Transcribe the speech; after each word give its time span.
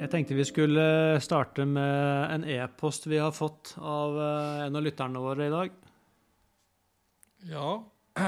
Jeg 0.00 0.08
tenkte 0.08 0.32
vi 0.32 0.46
skulle 0.48 0.82
starte 1.20 1.66
med 1.68 2.30
en 2.32 2.44
e-post 2.48 3.04
vi 3.04 3.18
har 3.20 3.34
fått 3.36 3.74
av 3.76 4.14
eh, 4.16 4.62
en 4.64 4.78
av 4.78 4.86
lytterne 4.86 5.20
våre 5.20 5.44
i 5.44 5.52
dag. 5.52 5.74
Ja, 7.50 7.74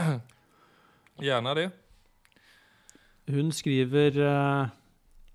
gjerne 1.30 1.56
det. 1.56 1.66
Hun 3.32 3.48
skriver 3.56 4.20
eh, 4.20 4.76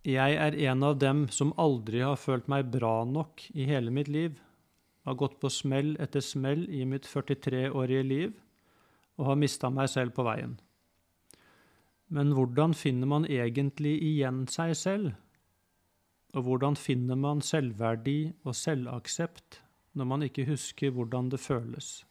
Jeg 0.06 0.38
er 0.46 0.62
en 0.70 0.86
av 0.86 1.02
dem 1.02 1.26
som 1.34 1.56
aldri 1.58 2.06
har 2.06 2.22
følt 2.22 2.46
meg 2.46 2.70
bra 2.70 3.02
nok 3.02 3.50
i 3.58 3.66
hele 3.66 3.90
mitt 3.90 4.14
liv. 4.14 4.38
Har 5.10 5.18
gått 5.18 5.42
på 5.42 5.50
smell 5.50 5.96
etter 5.98 6.22
smell 6.22 6.68
i 6.70 6.86
mitt 6.86 7.10
43-årige 7.10 8.06
liv 8.06 8.34
og 9.18 9.32
har 9.32 9.42
mista 9.42 9.74
meg 9.74 9.90
selv 9.90 10.14
på 10.14 10.22
veien. 10.28 10.60
Men 12.14 12.38
hvordan 12.38 12.78
finner 12.78 13.10
man 13.10 13.26
egentlig 13.26 13.98
igjen 14.06 14.46
seg 14.46 14.78
selv? 14.78 15.16
Og 16.36 16.44
hvordan 16.44 16.76
finner 16.76 17.16
man 17.20 17.42
selvverdi 17.46 18.34
og 18.44 18.56
selvaksept 18.58 19.62
når 19.98 20.10
man 20.12 20.26
ikke 20.28 20.46
husker 20.50 20.92
hvordan 20.94 21.32
det 21.32 21.40
føles? 21.40 22.04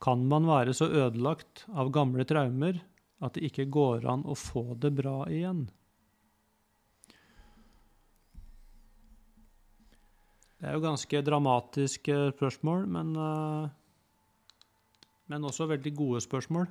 Kan 0.00 0.24
man 0.28 0.46
være 0.48 0.74
så 0.76 0.88
ødelagt 0.88 1.66
av 1.76 1.92
gamle 1.92 2.24
traumer 2.28 2.80
at 3.20 3.36
det 3.36 3.50
ikke 3.50 3.68
går 3.72 4.06
an 4.08 4.24
å 4.24 4.36
få 4.38 4.74
det 4.80 4.92
bra 4.96 5.24
igjen? 5.28 5.66
Det 10.60 10.68
er 10.68 10.76
jo 10.76 10.84
ganske 10.84 11.22
dramatiske 11.24 12.16
spørsmål, 12.34 12.84
men, 12.96 13.14
eh, 13.16 13.68
men 15.32 15.44
også 15.48 15.68
veldig 15.68 15.92
gode 15.96 16.20
spørsmål. 16.20 16.66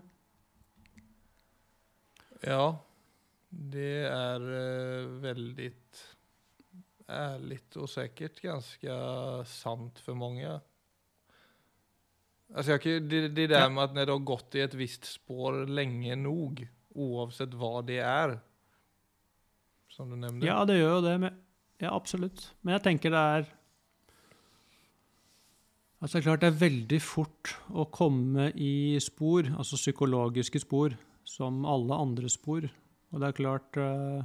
Ja, 2.45 2.78
det 3.50 4.05
er 4.08 4.45
veldig 5.23 5.72
väldigt 7.09 7.78
og 7.80 7.89
sikkert 7.89 8.41
ganske 8.44 8.86
ganska 8.86 9.45
sant 9.50 10.00
for 10.00 10.14
mange. 10.14 10.59
Alltså 12.56 12.72
jag, 12.72 13.09
det, 13.09 13.28
det 13.36 13.50
der 13.50 13.69
med 13.69 13.83
at 13.83 13.94
når 13.94 14.06
det 14.06 14.14
har 14.14 14.25
gått 14.25 14.56
i 14.56 14.61
et 14.61 14.75
visst 14.78 15.06
spår 15.06 15.66
lenge 15.69 16.16
nok, 16.16 16.64
oavsett 16.95 17.53
hva 17.53 17.81
det 17.86 18.00
er, 18.02 18.39
som 19.89 20.09
du 20.09 20.17
nevnte 20.17 20.47
Ja, 20.47 20.63
det 20.66 20.80
gjør 20.80 20.95
jo 20.97 21.06
det. 21.06 21.16
Med, 21.19 21.38
ja, 21.81 21.94
absolutt. 21.94 22.52
Men 22.61 22.78
jeg 22.78 22.86
tenker 22.89 23.13
det 23.13 23.23
er 23.38 23.50
Altså, 26.00 26.16
det 26.16 26.19
er 26.22 26.28
klart 26.30 26.44
det 26.45 26.47
er 26.47 26.61
veldig 26.61 26.97
fort 27.03 27.50
å 27.75 27.84
komme 27.91 28.45
i 28.56 28.95
spor, 29.03 29.50
altså 29.59 29.75
psykologiske 29.75 30.61
spor, 30.63 30.94
som 31.28 31.66
alle 31.67 31.97
andre 32.00 32.30
spor. 32.31 32.69
Og 33.09 33.21
det 33.21 33.29
er 33.29 33.38
klart 33.39 33.79
eh, 33.81 34.21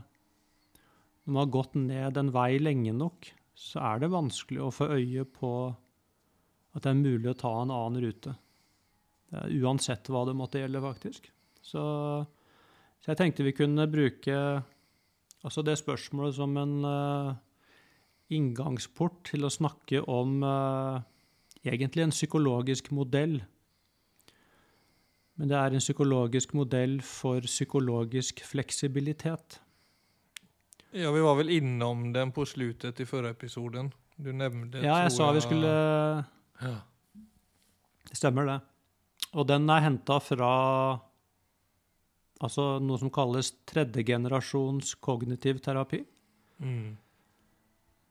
Når 1.25 1.33
man 1.33 1.41
har 1.41 1.55
gått 1.57 1.77
ned 1.79 2.21
en 2.21 2.33
vei 2.35 2.59
lenge 2.61 2.93
nok, 2.97 3.31
så 3.55 3.81
er 3.93 4.03
det 4.03 4.13
vanskelig 4.13 4.61
å 4.61 4.73
få 4.75 4.91
øye 4.93 5.25
på 5.31 5.53
at 6.75 6.83
det 6.83 6.91
er 6.91 6.99
mulig 6.99 7.31
å 7.31 7.39
ta 7.39 7.53
en 7.63 7.73
annen 7.73 8.03
rute. 8.03 8.35
uansett 9.33 10.09
hva 10.11 10.25
det 10.27 10.35
måtte 10.37 10.61
gjelde, 10.61 10.83
faktisk. 10.83 11.31
Så, 11.63 11.83
så, 13.01 13.07
jeg 13.09 13.19
tenkte 13.19 13.47
vi 13.47 13.55
kunne 13.57 13.87
bruke 13.91 14.37
altså 15.45 15.63
det 15.63 15.79
spørsmålet 15.81 16.37
som 16.37 16.57
en 16.61 16.75
uh, 16.85 17.33
inngangsport 18.35 19.23
til 19.31 19.47
å 19.47 19.53
snakke 19.53 20.03
om 20.11 20.43
uh, 20.43 21.01
egentlig 21.65 22.05
en 22.05 22.15
psykologisk 22.15 22.91
modell 22.93 23.41
men 25.35 25.51
det 25.51 25.59
er 25.59 25.75
en 25.75 25.83
psykologisk 25.83 26.55
modell 26.55 27.01
for 27.03 27.43
psykologisk 27.49 28.45
fleksibilitet. 28.47 29.59
Ja, 30.95 31.11
vi 31.11 31.23
var 31.25 31.35
vel 31.41 31.51
innom 31.51 32.13
den 32.15 32.31
på 32.33 32.45
slutet 32.47 33.01
i 33.03 33.07
forrige 33.09 33.35
episoden. 33.35 33.91
Du 34.17 34.31
nevnte 34.31 34.79
Ja, 34.79 35.01
jeg 35.03 35.11
sa 35.11 35.33
vi 35.35 35.43
skulle 35.43 35.73
ja. 36.63 36.77
Stemmer 38.15 38.47
det. 38.47 38.61
Og 39.35 39.47
den 39.49 39.67
er 39.71 39.83
henta 39.83 40.21
fra 40.23 40.51
altså 42.45 42.79
noe 42.79 43.01
som 43.01 43.11
kalles 43.11 43.51
tredjegenerasjons 43.67 44.95
kognitiv 45.03 45.59
terapi. 45.65 46.05
Mm. 46.63 46.95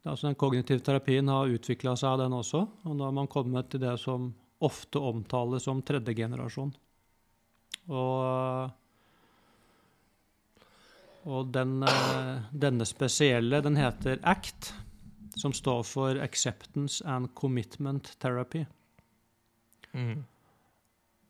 Altså 0.04 0.28
Den 0.28 0.36
kognitive 0.36 0.84
terapien 0.84 1.32
har 1.32 1.52
utvikla 1.56 1.96
seg 1.96 2.10
av 2.10 2.26
den 2.26 2.36
også, 2.36 2.66
og 2.84 2.98
da 3.00 3.08
har 3.08 3.16
man 3.16 3.32
kommet 3.32 3.70
til 3.72 3.80
det 3.86 3.96
som 4.02 4.34
ofte 4.64 5.00
omtales 5.00 5.64
som 5.64 5.80
tredjegenerasjon. 5.86 6.74
Og, 7.90 8.70
og 11.28 11.54
den, 11.56 11.80
eh, 11.88 12.50
denne 12.66 12.88
spesielle, 12.88 13.62
den 13.66 13.80
heter 13.80 14.22
ACT, 14.24 14.74
som 15.36 15.54
står 15.54 15.84
for 15.88 16.22
Acceptance 16.24 17.04
and 17.10 17.34
Commitment 17.36 18.16
Therapy. 18.20 18.66
Mm. 19.94 20.24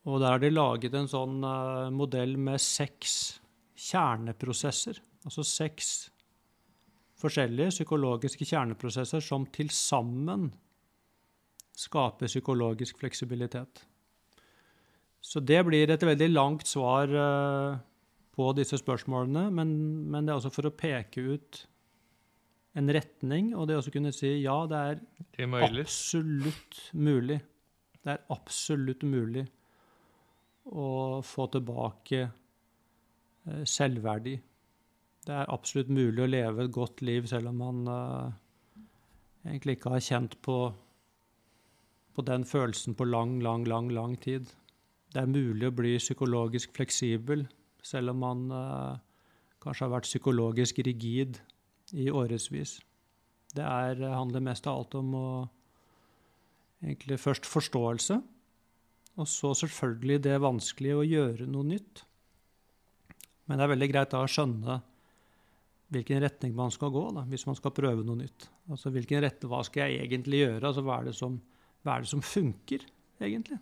Og 0.04 0.20
der 0.20 0.36
har 0.36 0.42
de 0.44 0.52
laget 0.52 0.96
en 1.00 1.08
sånn 1.08 1.40
uh, 1.48 1.88
modell 1.96 2.36
med 2.36 2.60
seks 2.60 3.40
kjerneprosesser. 3.80 5.00
Altså 5.24 5.46
seks 5.48 5.94
forskjellige 7.24 7.72
psykologiske 7.72 8.48
kjerneprosesser 8.50 9.24
som 9.24 9.48
til 9.56 9.72
sammen 9.72 10.50
skaper 11.74 12.28
psykologisk 12.28 13.00
fleksibilitet. 13.00 13.86
Så 15.24 15.40
det 15.40 15.62
blir 15.64 15.92
et 15.92 16.04
veldig 16.04 16.30
langt 16.34 16.68
svar 16.68 17.12
uh, 17.16 17.80
på 18.36 18.50
disse 18.58 18.78
spørsmålene, 18.82 19.48
men, 19.56 19.70
men, 20.12 20.26
det 20.26 20.34
er 20.34 20.40
også 20.42 20.52
for 20.52 20.68
å 20.68 20.76
peke 20.76 21.24
ut 21.24 21.62
en 22.76 22.90
retning, 22.92 23.54
og 23.56 23.70
det 23.70 23.78
å 23.78 23.92
kunne 23.94 24.12
si 24.16 24.34
ja, 24.42 24.58
det 24.68 24.80
er, 24.90 25.02
det 25.38 25.46
er 25.48 25.76
absolutt 25.80 26.80
mulig. 26.98 27.38
Det 28.04 28.16
er 28.16 28.24
absolutt 28.34 29.06
mulig 29.08 29.46
å 30.68 31.22
få 31.24 31.46
tilbake 31.54 32.26
uh, 32.28 33.62
selvverdi. 33.64 34.36
Det 35.24 35.38
er 35.40 35.54
absolutt 35.54 35.92
mulig 35.94 36.20
å 36.20 36.28
leve 36.28 36.66
et 36.66 36.74
godt 36.76 37.00
liv 37.06 37.30
selv 37.32 37.54
om 37.54 37.62
man 37.64 37.86
uh, 37.88 38.82
egentlig 39.48 39.78
ikke 39.78 39.94
har 39.94 40.04
kjent 40.04 40.36
på, 40.44 40.58
på 42.12 42.28
den 42.28 42.44
følelsen 42.50 42.98
på 43.00 43.08
lang, 43.08 43.38
lang, 43.46 43.64
lang, 43.70 43.88
lang 43.96 44.18
tid 44.20 44.52
det 45.14 45.22
er 45.22 45.30
mulig 45.30 45.68
å 45.70 45.76
bli 45.76 45.94
psykologisk 46.02 46.74
fleksibel, 46.74 47.46
selv 47.86 48.14
om 48.14 48.22
man 48.24 48.46
uh, 48.50 49.02
kanskje 49.64 49.86
har 49.86 49.94
vært 49.94 50.10
psykologisk 50.10 50.80
rigid 50.88 51.38
i 51.94 52.10
årevis. 52.10 52.80
Det 53.54 53.64
er, 53.64 54.00
eh, 54.02 54.16
handler 54.16 54.42
mest 54.42 54.66
av 54.66 54.80
alt 54.80 54.96
om 54.98 55.12
å 55.14 55.28
egentlig 56.82 57.20
først 57.22 57.46
forståelse, 57.46 58.18
og 59.14 59.30
så 59.30 59.54
selvfølgelig 59.54 60.24
det 60.26 60.40
vanskelige 60.42 60.98
å 60.98 61.06
gjøre 61.06 61.46
noe 61.48 61.68
nytt. 61.70 62.02
Men 63.46 63.60
det 63.60 63.68
er 63.68 63.74
veldig 63.76 63.90
greit 63.92 64.10
da 64.10 64.24
å 64.24 64.32
skjønne 64.32 64.80
hvilken 65.94 66.24
retning 66.24 66.56
man 66.58 66.74
skal 66.74 66.90
gå 66.90 67.04
da, 67.14 67.22
hvis 67.30 67.46
man 67.46 67.60
skal 67.60 67.76
prøve 67.76 68.02
noe 68.08 68.24
nytt. 68.24 68.48
Altså 68.72 68.90
hvilken 68.90 69.22
rette, 69.22 69.46
Hva 69.46 69.62
skal 69.68 69.92
jeg 69.92 70.08
egentlig 70.08 70.42
gjøre? 70.42 70.66
Altså 70.66 70.82
Hva 70.82 70.98
er 71.04 71.12
som, 71.14 71.38
hva 71.84 71.98
er 71.98 72.02
det 72.02 72.10
som 72.10 72.24
funker, 72.26 72.88
egentlig? 73.22 73.60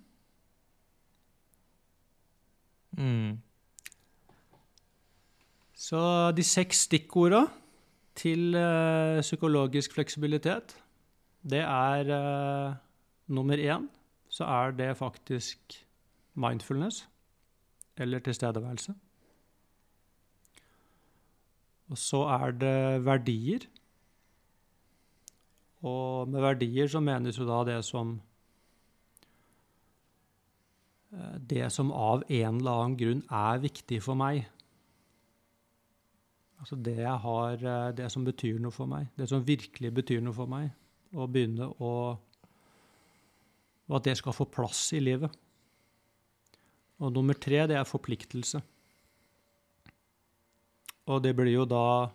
Mm. 2.97 3.39
Så 5.73 6.31
de 6.37 6.43
seks 6.43 6.85
stikkorda 6.87 7.45
til 8.15 8.55
uh, 8.55 9.21
psykologisk 9.21 9.93
fleksibilitet, 9.95 10.75
det 11.41 11.63
er 11.63 12.11
uh, 12.11 12.75
nummer 13.27 13.57
én 13.57 13.89
så 14.31 14.47
er 14.47 14.71
det 14.71 14.97
faktisk 14.97 15.85
mindfulness, 16.33 17.09
eller 17.97 18.19
tilstedeværelse. 18.19 18.93
Og 21.91 21.97
så 21.97 22.21
er 22.23 22.51
det 22.51 23.05
verdier. 23.05 23.65
Og 25.81 26.29
med 26.29 26.41
verdier 26.41 26.87
så 26.87 27.01
menes 27.03 27.39
jo 27.39 27.47
da 27.49 27.59
det 27.67 27.81
som 27.85 28.21
det 31.11 31.67
som 31.75 31.91
av 31.91 32.23
en 32.27 32.59
eller 32.61 32.71
annen 32.71 32.97
grunn 32.99 33.23
er 33.27 33.61
viktig 33.63 33.99
for 34.03 34.15
meg. 34.19 34.45
Altså 36.61 36.77
det 36.77 36.99
jeg 36.99 37.17
har 37.23 37.63
eh, 37.65 37.93
Det 37.97 38.07
som 38.13 38.25
betyr 38.25 38.59
noe 38.61 38.73
for 38.73 38.89
meg. 38.89 39.09
Det 39.17 39.27
som 39.29 39.45
virkelig 39.45 39.93
betyr 39.97 40.21
noe 40.21 40.35
for 40.35 40.49
meg. 40.49 40.69
Å 41.11 41.27
begynne 41.27 41.71
å 41.81 41.93
Og 43.89 43.95
at 43.97 44.05
det 44.05 44.13
skal 44.21 44.35
få 44.35 44.45
plass 44.47 44.93
i 44.95 45.01
livet. 45.01 45.33
Og 47.01 47.11
nummer 47.11 47.35
tre, 47.35 47.65
det 47.67 47.75
er 47.75 47.83
forpliktelse. 47.83 48.61
Og 51.11 51.19
det 51.25 51.33
blir 51.35 51.51
jo 51.51 51.65
da, 51.65 52.07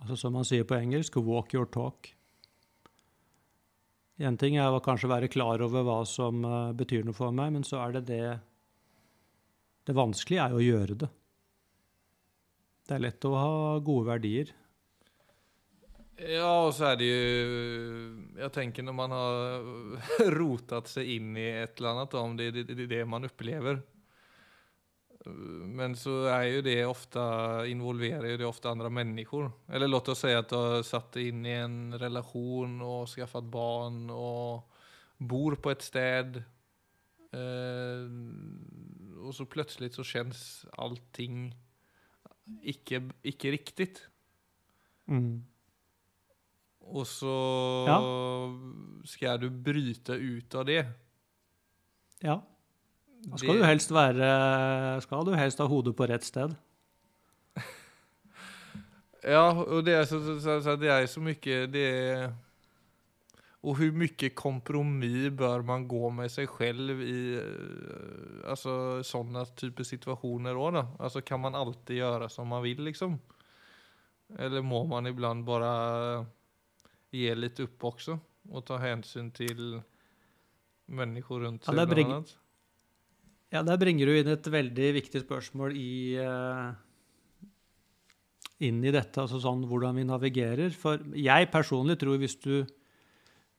altså 0.00 0.16
som 0.18 0.34
man 0.34 0.48
sier 0.48 0.64
på 0.64 0.74
engelsk, 0.74 1.14
'walk 1.20 1.54
your 1.54 1.66
talk'. 1.66 2.10
Én 4.22 4.36
ting 4.38 4.54
er 4.62 4.70
å 4.70 4.82
kanskje 4.82 5.10
være 5.10 5.30
klar 5.32 5.62
over 5.64 5.82
hva 5.82 6.00
som 6.06 6.44
uh, 6.46 6.72
betyr 6.76 7.02
noe 7.06 7.16
for 7.16 7.34
meg, 7.34 7.50
men 7.56 7.64
så 7.66 7.80
er 7.82 7.96
det 7.96 8.04
det 8.12 8.24
Det 9.84 9.94
vanskelige 9.94 10.44
er 10.44 10.50
jo 10.54 10.60
å 10.60 10.64
gjøre 10.64 10.98
det. 11.02 11.08
Det 12.84 12.94
er 12.94 13.02
lett 13.02 13.26
å 13.26 13.32
ha 13.34 13.80
gode 13.80 14.06
verdier, 14.12 14.52
Ja, 16.14 16.62
og 16.62 16.70
så 16.76 16.92
er 16.92 16.98
det 17.00 17.08
jo 17.08 17.22
Jeg 18.38 18.52
tenker 18.54 18.86
når 18.86 18.94
man 18.94 19.16
har 19.16 20.30
rotet 20.38 20.92
seg 20.92 21.10
inn 21.16 21.34
i 21.34 21.48
et 21.64 21.74
eller 21.80 21.96
annet, 21.96 22.14
om 22.14 22.36
det 22.38 22.52
er 22.52 22.62
det, 22.62 22.86
det 22.86 23.02
man 23.08 23.26
opplever 23.26 23.82
Men 25.26 25.94
så 25.96 26.26
er 26.28 26.42
jo 26.50 26.62
det 26.66 26.76
ofte 26.86 27.20
involverer 27.70 28.34
jo 28.34 28.40
det 28.42 28.46
ofte 28.48 28.68
andre 28.68 28.90
mennesker. 28.92 29.46
Eller 29.72 29.88
låt 29.88 30.08
oss 30.12 30.20
si 30.24 30.32
at 30.36 30.50
du 30.52 30.56
har 30.58 30.82
satt 30.84 31.12
deg 31.16 31.30
inn 31.32 31.46
i 31.48 31.54
en 31.56 31.78
relasjon 32.00 32.74
og 32.84 33.08
skaffet 33.08 33.46
barn 33.50 34.10
og 34.12 34.66
bor 35.24 35.56
på 35.56 35.72
et 35.72 35.82
sted. 35.86 36.42
Eh, 37.34 38.04
og 39.24 39.32
så 39.34 39.46
plutselig 39.48 39.94
så 39.96 40.04
kjennes 40.04 40.42
allting 40.76 41.48
ikke, 42.60 43.00
ikke 43.24 43.54
riktig. 43.56 43.88
Mm. 45.08 45.42
Og 46.84 47.06
så 47.08 47.34
Ja. 47.88 47.98
skal 49.08 49.38
du 49.40 49.48
bryte 49.50 50.12
ut 50.20 50.54
av 50.54 50.66
det. 50.68 50.82
Ja. 52.22 52.40
Da 53.30 53.38
skal 53.40 53.56
du 53.60 53.64
helst 53.64 53.90
være 53.94 55.00
Skal 55.04 55.24
du 55.24 55.32
helst 55.38 55.58
ha 55.62 55.66
hodet 55.70 55.94
på 55.96 56.06
rett 56.10 56.24
sted. 56.26 56.54
Ja, 59.24 59.46
og 59.56 59.84
det 59.86 59.94
er 59.96 60.04
så, 60.04 60.18
så, 60.42 60.58
så, 60.60 60.74
det 60.76 60.90
er 60.92 61.06
så 61.08 61.20
mye 61.24 61.62
det 61.72 61.84
er, 61.88 62.26
Og 63.64 63.78
hvor 63.78 63.94
mye 63.96 64.28
kompromiss 64.36 65.30
bør 65.38 65.62
man 65.64 65.86
gå 65.88 66.10
med 66.12 66.28
seg 66.32 66.50
selv 66.58 67.00
i 67.00 67.14
eh, 67.40 68.42
altså, 68.52 68.74
sånne 69.08 69.46
typer 69.56 69.86
situasjoner 69.88 70.52
òg, 70.60 70.74
da? 70.76 70.82
Altså, 71.00 71.22
kan 71.24 71.40
man 71.40 71.56
alltid 71.56 71.96
gjøre 72.02 72.28
som 72.28 72.52
man 72.52 72.60
vil, 72.66 72.82
liksom? 72.84 73.16
Eller 74.36 74.60
må 74.64 74.82
man 74.90 75.08
iblant 75.08 75.46
bare 75.48 75.72
gi 77.14 77.24
litt 77.38 77.64
opp 77.64 77.88
også? 77.94 78.18
Og 78.52 78.66
ta 78.68 78.76
hensyn 78.82 79.30
til 79.32 79.78
mennesker 80.92 81.46
rundt 81.46 81.64
Ja, 81.64 81.72
seg, 81.72 81.78
det 81.80 81.86
blant 81.86 81.94
bringer- 81.96 82.18
annet? 82.20 82.34
Ja, 83.54 83.62
Der 83.62 83.78
bringer 83.78 84.08
du 84.10 84.16
inn 84.18 84.32
et 84.32 84.46
veldig 84.50 84.86
viktig 84.96 85.20
spørsmål 85.22 85.76
i 85.78 86.16
eh, 86.18 86.70
inn 88.66 88.80
i 88.82 88.92
dette, 88.94 89.20
altså 89.22 89.38
sånn 89.42 89.62
hvordan 89.70 90.00
vi 90.00 90.06
navigerer. 90.08 90.72
For 90.74 90.98
jeg 91.14 91.50
personlig 91.52 92.00
tror 92.00 92.18
hvis 92.18 92.34
du, 92.42 92.64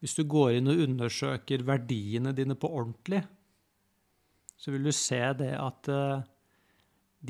hvis 0.03 0.17
du 0.17 0.25
går 0.27 0.57
inn 0.57 0.67
og 0.71 0.81
undersøker 0.83 1.63
verdiene 1.63 2.33
dine 2.35 2.57
på 2.59 2.73
ordentlig, 2.75 3.21
så 4.59 4.73
vil 4.73 4.83
du 4.83 4.91
se 4.95 5.21
det 5.39 5.53
at 5.55 5.87
eh, 5.91 6.25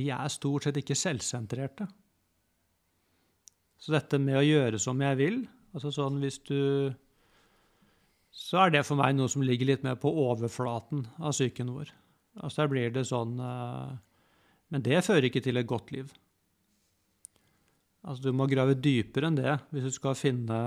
de 0.01 0.07
er 0.15 0.33
stort 0.33 0.65
sett 0.65 0.79
ikke 0.81 0.97
selvsentrerte. 0.97 1.85
Så 3.77 3.94
dette 3.94 4.18
med 4.18 4.39
å 4.39 4.45
gjøre 4.45 4.79
som 4.81 5.03
jeg 5.06 5.19
vil, 5.19 5.38
altså 5.75 5.91
sånn 5.94 6.18
hvis 6.23 6.41
du 6.47 6.61
Så 8.35 8.57
er 8.59 8.73
det 8.73 8.81
for 8.83 9.00
meg 9.00 9.13
noe 9.15 9.31
som 9.31 9.45
ligger 9.45 9.69
litt 9.69 9.83
mer 9.85 9.95
på 9.95 10.09
overflaten 10.09 11.06
av 11.21 11.31
psyken 11.31 11.69
vår. 11.71 11.94
Altså 12.41 12.63
der 12.63 12.71
blir 12.71 12.93
det 12.95 13.05
sånn 13.07 13.37
eh, 13.39 13.95
Men 14.73 14.83
det 14.85 15.03
fører 15.05 15.29
ikke 15.29 15.43
til 15.45 15.61
et 15.61 15.69
godt 15.69 15.93
liv. 15.95 16.11
Altså 18.05 18.27
du 18.27 18.35
må 18.37 18.47
grave 18.49 18.75
dypere 18.77 19.31
enn 19.31 19.39
det 19.39 19.55
hvis 19.73 19.87
du 19.87 19.95
skal 19.95 20.17
finne 20.19 20.57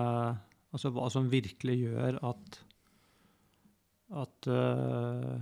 altså, 0.73 0.91
hva 0.95 1.11
som 1.13 1.31
virkelig 1.31 1.79
gjør 1.85 2.19
at 2.31 2.65
at, 4.09 4.47
eh, 4.49 5.35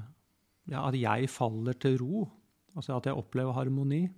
ja, 0.73 0.81
at 0.82 0.96
jeg 0.99 1.28
faller 1.31 1.76
til 1.78 2.00
ro. 2.00 2.25
Altså 2.75 2.96
at 2.96 3.06
jeg 3.06 3.14
opplever 3.14 3.55
harmoni. 3.55 4.08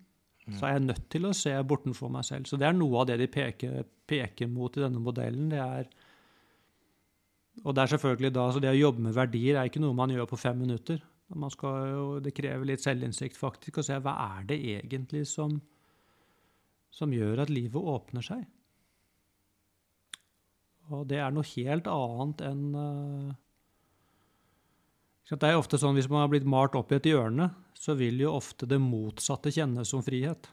Så 0.57 0.65
er 0.65 0.79
jeg 0.79 0.87
nødt 0.87 1.09
til 1.13 1.29
å 1.29 1.35
se 1.37 1.53
bortenfor 1.69 2.09
meg 2.09 2.25
selv. 2.25 2.47
Så 2.49 2.57
det 2.57 2.65
er 2.65 2.77
noe 2.77 3.03
av 3.03 3.11
det 3.11 3.19
de 3.21 3.27
peker, 3.29 3.83
peker 4.09 4.49
mot 4.49 4.73
i 4.79 4.81
denne 4.81 5.03
modellen. 5.05 5.51
Det 5.53 5.61
er 5.61 5.91
og 7.67 7.75
det 7.75 7.83
er 7.83 7.93
selvfølgelig 7.95 8.33
da, 8.37 8.45
så 8.53 8.61
det 8.63 8.71
å 8.71 8.79
jobbe 8.79 9.03
med 9.09 9.17
verdier 9.17 9.59
er 9.59 9.69
ikke 9.69 9.83
noe 9.83 9.97
man 9.97 10.13
gjør 10.15 10.29
på 10.31 10.39
fem 10.39 10.61
minutter. 10.63 11.01
Jo, 11.29 12.21
det 12.25 12.33
krever 12.33 12.65
litt 12.65 12.81
selvinnsikt 12.81 13.37
faktisk, 13.37 13.81
å 13.81 13.85
se 13.85 13.99
hva 14.01 14.15
er 14.39 14.47
det 14.49 14.57
egentlig 14.79 15.27
som, 15.29 15.59
som 16.89 17.13
gjør 17.13 17.45
at 17.45 17.53
livet 17.53 17.77
åpner 17.77 18.25
seg. 18.25 18.47
Og 20.89 21.05
det 21.09 21.21
er 21.21 21.35
noe 21.35 21.45
helt 21.45 21.89
annet 21.93 22.43
enn 22.49 22.63
eh, 22.81 23.33
Det 25.29 25.51
er 25.51 25.59
ofte 25.59 25.77
sånn 25.77 25.99
Hvis 25.99 26.09
man 26.09 26.23
har 26.23 26.31
blitt 26.33 26.49
malt 26.49 26.79
opp 26.79 26.95
i 26.95 26.97
et 26.97 27.11
hjørne, 27.11 27.51
så 27.77 27.93
vil 27.99 28.23
jo 28.23 28.33
ofte 28.39 28.65
det 28.65 28.81
motsatte 28.81 29.53
kjennes 29.53 29.93
som 29.93 30.01
frihet. 30.03 30.49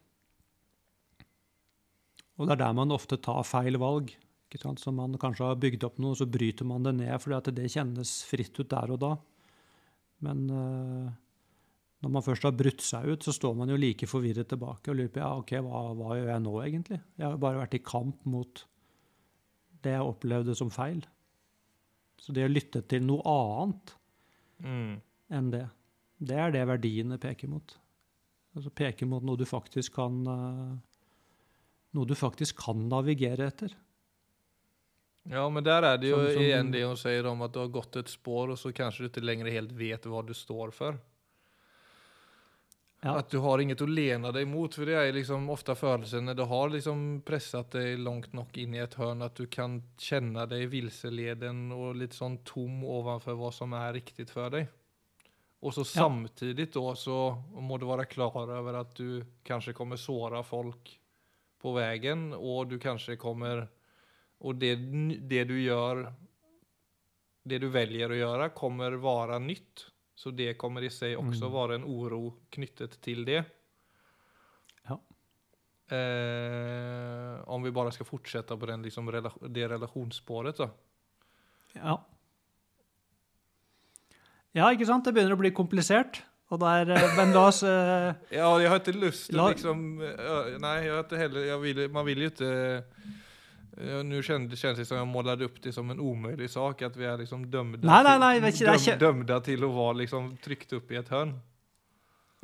Og 2.35 2.49
det 2.49 2.57
er 2.57 2.65
der 2.65 2.75
man 2.75 2.91
ofte 2.91 3.15
tar 3.15 3.47
feil 3.47 3.79
valg. 3.79 4.11
Ikke 4.49 4.59
sant? 4.59 4.83
Så 4.83 4.91
man 4.91 5.15
kanskje 5.19 5.47
har 5.47 5.61
bygd 5.61 5.87
opp 5.87 6.01
noe, 6.03 6.17
så 6.19 6.27
bryter 6.27 6.67
man 6.67 6.83
det 6.83 6.97
ned 6.99 7.15
fordi 7.23 7.37
at 7.37 7.49
det 7.55 7.71
kjennes 7.71 8.11
fritt 8.27 8.59
ut 8.59 8.69
der 8.75 8.91
og 8.91 8.99
da. 9.01 9.13
Men 10.25 10.45
øh, 10.49 11.09
når 12.05 12.13
man 12.13 12.25
først 12.25 12.47
har 12.47 12.55
brutt 12.57 12.83
seg 12.85 13.09
ut, 13.13 13.25
så 13.25 13.33
står 13.35 13.55
man 13.57 13.71
jo 13.71 13.79
like 13.79 14.07
forvirret 14.09 14.49
tilbake 14.51 14.91
og 14.91 14.99
lurer 14.99 15.13
på 15.13 15.21
ja, 15.21 15.31
ok, 15.41 15.53
hva, 15.65 15.83
hva 15.97 16.17
gjør 16.19 16.31
jeg 16.33 16.43
nå 16.45 16.55
egentlig? 16.63 16.99
Jeg 17.17 17.27
har 17.27 17.35
jo 17.35 17.43
bare 17.45 17.61
vært 17.63 17.77
i 17.77 17.83
kamp 17.85 18.25
mot 18.29 18.65
det 19.85 19.93
jeg 19.93 20.09
opplevde 20.09 20.55
som 20.57 20.71
feil. 20.73 21.03
Så 22.21 22.33
det 22.33 22.45
å 22.47 22.51
lytte 22.51 22.81
til 22.89 23.05
noe 23.05 23.23
annet 23.29 23.95
Mm. 24.63 25.01
enn 25.35 25.49
det, 25.51 25.65
det 26.23 26.35
er 26.39 26.53
det 26.55 26.61
verdiene 26.69 27.17
peker 27.19 27.49
mot. 27.51 27.73
Altså 28.55 28.71
peker 28.71 29.09
mot 29.11 29.25
noe 29.27 29.35
du 29.35 29.43
faktisk 29.43 29.97
kan 29.97 30.21
øh, 30.31 30.75
Noe 31.95 32.07
du 32.07 32.15
faktisk 32.15 32.57
kan 32.59 32.81
navigere 32.91 33.45
etter. 33.47 33.71
Ja, 35.29 35.49
men 35.49 35.63
der 35.63 35.81
er 35.83 35.97
det 35.97 36.09
jo 36.11 36.17
Som- 36.23 36.33
som- 36.33 36.41
igjen 36.43 36.71
det 36.71 36.83
hun 36.85 36.95
sier 36.97 37.25
om 37.27 37.41
at 37.41 37.51
du 37.51 37.59
har 37.59 37.67
gått 37.67 37.95
et 37.97 38.05
spår, 38.07 38.51
og 38.51 38.57
så 38.57 38.71
kanskje 38.73 38.97
du 38.99 39.09
ikke 39.09 39.25
lenger 39.25 39.51
helt 39.51 39.71
vet 39.71 40.03
hva 40.03 40.23
du 40.25 40.33
står 40.33 40.71
for. 40.71 40.99
Ja. 43.03 43.17
At 43.19 43.29
du 43.29 43.37
har 43.39 43.59
inget 43.61 43.81
å 43.81 43.87
lene 43.87 44.31
deg 44.33 44.47
mot, 44.47 44.73
for 44.73 44.85
det 44.85 44.95
er 44.97 45.11
liksom 45.13 45.47
ofte 45.53 45.75
følelsen 45.77 46.25
når 46.25 46.35
du 46.39 46.45
har 46.49 46.69
liksom 46.73 47.21
presset 47.27 47.69
deg 47.75 47.99
langt 48.01 48.33
nok 48.33 48.57
inn 48.57 48.73
i 48.73 48.79
et 48.81 48.95
hørn, 48.95 49.21
at 49.21 49.35
du 49.35 49.45
kan 49.45 49.83
kjenne 50.01 50.47
deg 50.49 50.69
vilseleden 50.71 51.71
og 51.75 51.95
litt 51.97 52.15
sånn 52.17 52.39
tom 52.43 52.81
overfor 52.83 53.37
hva 53.37 53.51
som 53.53 53.73
er 53.77 53.93
riktig 53.99 54.27
for 54.29 54.49
deg. 54.49 54.67
Og 55.61 55.73
så 55.73 55.85
Ja. 55.85 56.01
samtidig 56.07 56.71
da 56.71 56.93
så 56.93 57.37
må 57.53 57.79
du 57.79 57.85
være 57.85 58.07
klar 58.09 58.31
over 58.49 58.75
at 58.79 58.93
du 58.95 59.23
kanskje 59.43 59.73
kommer 59.75 59.97
såre 59.97 60.43
folk 60.43 60.97
på 61.61 61.73
veien, 61.75 62.33
og 62.33 62.69
du 62.69 62.77
kanskje 62.79 63.17
kommer 63.17 63.67
Og 64.41 64.57
det, 64.59 64.73
det 65.29 65.45
du 65.47 65.55
gjør 65.61 66.05
Det 67.47 67.59
du 67.61 67.67
velger 67.69 68.09
å 68.09 68.15
gjøre, 68.17 68.49
kommer 68.57 68.95
være 68.97 69.37
nytt. 69.39 69.85
Så 70.17 70.31
det 70.33 70.55
kommer 70.57 70.81
i 70.81 70.89
seg 70.89 71.13
også 71.19 71.45
Mm. 71.45 71.53
være 71.53 71.75
en 71.75 71.83
uro 71.85 72.33
knyttet 72.51 72.95
til 73.05 73.23
det. 73.27 73.43
Ja. 74.89 74.97
Eh, 75.95 77.43
om 77.47 77.61
vi 77.63 77.71
bare 77.71 77.91
skal 77.93 78.07
fortsette 78.09 78.57
på 78.57 78.65
den, 78.65 78.81
liksom, 78.81 79.05
det 79.53 79.67
relasjonsspåret, 79.69 80.57
da. 80.57 80.69
Ja. 81.75 81.97
Ja, 84.55 84.69
ikke 84.71 84.87
sant? 84.87 85.05
Det 85.05 85.13
begynner 85.13 85.35
å 85.35 85.41
bli 85.41 85.51
komplisert. 85.51 86.21
Og 86.53 86.59
der, 86.61 86.89
eh, 86.93 87.15
men 87.17 87.33
la 87.33 87.47
oss 87.49 87.63
eh, 87.65 88.13
Ja, 88.39 88.51
jeg 88.61 88.69
har 88.69 88.79
ikke 88.79 88.93
lyst 89.01 89.31
til 89.31 89.39
liksom 89.41 89.79
Nei, 90.61 90.73
jeg 90.85 90.91
har 90.93 91.01
ikke 91.03 91.17
heller 91.17 91.57
vil, 91.63 91.79
Man 91.89 92.05
vil 92.05 92.21
jo 92.21 92.29
ikke 92.29 92.51
Nu 93.77 94.23
känns 94.23 94.51
det 94.51 94.57
känns 94.57 94.77
det 94.77 94.85
som 94.85 94.97
jag 94.97 95.07
målade 95.07 95.45
upp 95.45 95.61
det 95.61 95.73
som 95.73 95.89
en 95.89 95.99
omöjlig 95.99 96.49
sak 96.49 96.81
att 96.81 96.95
vi 96.95 97.05
är 97.05 97.17
liksom 97.17 97.51
dömda, 97.51 99.39
til 99.39 99.63
å 99.63 99.71
være 99.75 99.97
liksom 99.97 100.37
trykt 100.43 100.73
opp 100.73 100.91
i 100.91 100.99
et 101.01 101.11
hønn. 101.11 101.35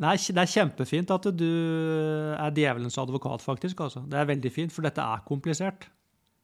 Nei, 0.01 0.15
det 0.17 0.41
er 0.41 0.49
kjempefint 0.49 1.11
at 1.13 1.27
du 1.37 1.47
er 2.33 2.51
djevelens 2.57 2.97
advokat, 2.97 3.43
faktisk. 3.45 3.83
Altså. 3.85 4.01
Det 4.09 4.17
er 4.17 4.29
veldig 4.31 4.51
fint, 4.51 4.73
for 4.73 4.83
dette 4.83 5.01
er 5.01 5.23
komplisert. 5.27 5.85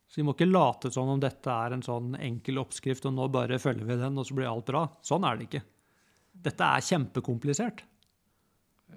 Så 0.07 0.21
vi 0.21 0.25
må 0.27 0.35
ikke 0.35 0.47
late 0.47 0.91
som 0.93 1.09
om 1.09 1.19
dette 1.19 1.51
er 1.51 1.73
en 1.75 1.83
sånn 1.83 2.13
enkel 2.21 2.61
oppskrift, 2.61 3.07
og 3.09 3.15
nå 3.17 3.27
bare 3.33 3.59
følger 3.59 3.87
vi 3.87 3.97
den, 3.99 4.19
og 4.19 4.27
så 4.29 4.37
blir 4.37 4.47
alt 4.47 4.69
bra. 4.69 4.85
Sånn 5.03 5.25
er 5.27 5.39
det 5.39 5.49
ikke. 5.49 5.63
Dette 6.47 6.63
er 6.77 6.85
kjempekomplisert. 6.85 7.83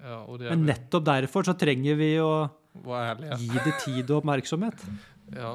Ja, 0.01 0.23
är 0.23 0.55
Men 0.55 0.65
nettopp 0.65 1.05
derfor 1.05 1.43
så 1.43 1.53
trenger 1.53 1.95
vi 1.95 2.13
å 2.19 2.47
gi 2.71 3.59
det 3.65 3.73
tid 3.83 4.11
og 4.11 4.21
oppmerksomhet. 4.21 4.85
Ja. 5.35 5.53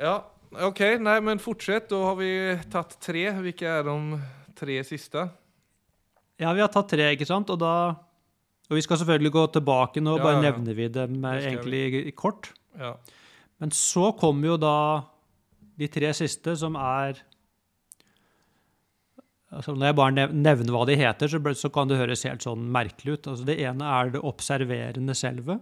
Ja, 0.00 0.14
OK. 0.68 0.80
Nei, 1.00 1.18
men 1.24 1.38
fortsett. 1.42 1.88
Da 1.90 2.02
har 2.10 2.16
vi 2.20 2.30
tatt 2.72 2.96
tre. 3.02 3.26
Hvilke 3.42 3.66
er 3.78 3.86
de 3.88 4.18
tre 4.56 4.78
siste? 4.86 5.26
Ja, 6.40 6.52
vi 6.52 6.60
har 6.60 6.68
tatt 6.72 6.90
tre, 6.92 7.10
ikke 7.16 7.26
sant? 7.28 7.50
Og 7.50 7.58
da 7.62 7.72
Og 8.68 8.74
vi 8.74 8.82
skal 8.82 8.98
selvfølgelig 8.98 9.30
gå 9.30 9.44
tilbake 9.54 10.00
nå, 10.02 10.16
Ja, 10.18 10.24
bare 10.24 10.40
ja, 10.42 10.50
nevner 10.50 10.74
vi 10.74 10.88
dem 10.90 11.24
eh, 11.24 11.36
egentlig 11.52 11.82
i- 11.94 12.08
i 12.08 12.10
kort. 12.10 12.48
Ja. 12.76 12.96
Men 13.60 13.70
så 13.70 14.10
kommer 14.18 14.48
jo 14.48 14.56
da 14.56 15.04
de 15.78 15.86
tre 15.86 16.10
siste, 16.12 16.56
som 16.58 16.74
er 16.74 17.14
altså 19.52 19.72
Når 19.76 19.86
jeg 19.86 19.96
bare 19.96 20.26
nevner 20.34 20.72
hva 20.74 20.84
de 20.84 20.96
heter, 20.96 21.28
så, 21.54 21.70
kan 21.72 21.86
det 21.88 21.96
høres 22.00 22.24
helt 22.24 22.42
sånn 22.42 22.66
merkelig 22.68 23.12
ut. 23.14 23.26
Altså 23.28 23.44
Det 23.46 23.58
ene 23.60 23.82
er 23.84 24.10
det 24.10 24.20
observerende 24.20 25.14
selve. 25.14 25.60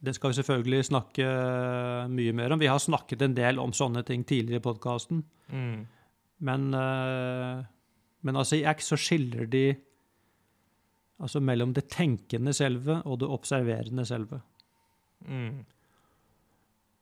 Det 0.00 0.12
skal 0.14 0.30
vi 0.30 0.38
selvfølgelig 0.38 0.88
snakke 0.90 1.26
mye 2.12 2.34
mer 2.36 2.52
om. 2.52 2.60
Vi 2.60 2.68
har 2.68 2.80
snakket 2.82 3.22
en 3.24 3.36
del 3.36 3.60
om 3.62 3.72
sånne 3.74 4.02
ting 4.06 4.24
tidligere 4.28 4.60
i 4.60 4.66
podkasten. 4.66 5.22
Mm. 5.48 5.86
Men, 6.44 6.66
eh, 6.74 7.64
men 8.20 8.36
altså, 8.36 8.58
i 8.58 8.66
X 8.68 8.92
så 8.92 8.98
skiller 9.00 9.48
de 9.48 9.70
altså 11.16 11.40
mellom 11.40 11.72
det 11.72 11.88
tenkende 11.88 12.52
selve 12.52 13.00
og 13.04 13.22
det 13.22 13.30
observerende 13.32 14.04
selve. 14.04 14.42
Mm. 15.24 15.64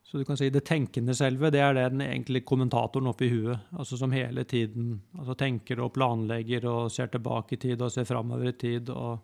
Så 0.05 0.21
du 0.21 0.25
kan 0.25 0.37
si 0.39 0.47
det 0.53 0.63
tenkende 0.63 1.15
selve, 1.17 1.49
det 1.51 1.59
er 1.59 1.75
den 1.75 2.03
egentlige 2.05 2.45
kommentatoren 2.47 3.09
oppi 3.11 3.27
huet. 3.27 3.65
Altså 3.75 3.97
som 3.99 4.13
hele 4.15 4.45
tiden 4.47 5.01
altså 5.17 5.35
tenker 5.35 5.81
og 5.83 5.95
planlegger 5.97 6.67
og 6.69 6.91
ser 6.93 7.09
tilbake 7.11 7.57
i 7.57 7.59
tid 7.59 7.81
og 7.81 7.91
ser 7.91 8.07
framover 8.07 8.53
i 8.53 8.59
tid. 8.59 8.89
og 8.89 9.19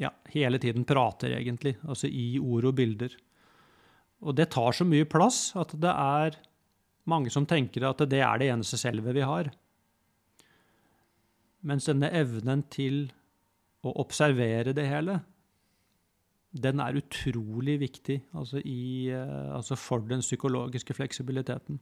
ja, 0.00 0.10
hele 0.32 0.58
tiden 0.58 0.86
prater, 0.88 1.36
egentlig. 1.36 1.76
Altså 1.84 2.08
i 2.08 2.38
ord 2.40 2.70
og 2.70 2.76
bilder. 2.78 3.14
Og 4.24 4.36
det 4.36 4.50
tar 4.54 4.72
så 4.76 4.86
mye 4.88 5.08
plass 5.08 5.50
at 5.60 5.74
det 5.80 5.92
er 5.92 6.38
mange 7.08 7.32
som 7.32 7.46
tenker 7.48 7.86
at 7.88 8.02
det 8.08 8.20
er 8.24 8.40
det 8.40 8.50
eneste 8.52 8.78
selve 8.80 9.14
vi 9.16 9.24
har. 9.24 9.50
Mens 11.66 11.88
denne 11.88 12.08
evnen 12.16 12.64
til 12.72 13.10
å 13.84 13.92
observere 14.00 14.72
det 14.76 14.86
hele, 14.88 15.18
den 16.50 16.80
er 16.82 16.98
utrolig 16.98 17.76
viktig 17.80 18.16
altså 18.34 18.58
i, 18.66 19.08
eh, 19.14 19.50
altså 19.54 19.76
for 19.78 20.02
den 20.08 20.24
psykologiske 20.24 20.96
fleksibiliteten. 20.96 21.78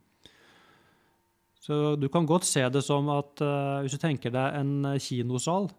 Så 1.58 1.96
du 1.96 2.06
kan 2.12 2.26
godt 2.28 2.46
se 2.46 2.62
det 2.70 2.82
som 2.86 3.08
at 3.12 3.42
uh, 3.42 3.80
hvis 3.82 3.96
du 3.96 4.00
tenker 4.00 4.32
deg 4.32 4.58
en 4.60 4.92
eh, 4.92 5.00
kinosal, 5.02 5.70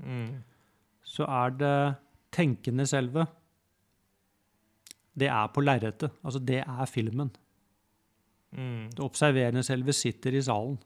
Mm. 0.00 0.40
Så 1.10 1.26
er 1.26 1.54
det 1.58 1.76
tenkende 2.34 2.86
selve. 2.86 3.24
Det 5.18 5.26
er 5.28 5.48
på 5.50 5.62
lerretet. 5.64 6.12
Altså, 6.22 6.38
det 6.38 6.60
er 6.62 6.86
filmen. 6.86 7.32
Mm. 8.54 8.90
Det 8.94 9.02
observerende 9.04 9.62
selve 9.66 9.92
sitter 9.94 10.34
i 10.38 10.42
salen. 10.46 10.78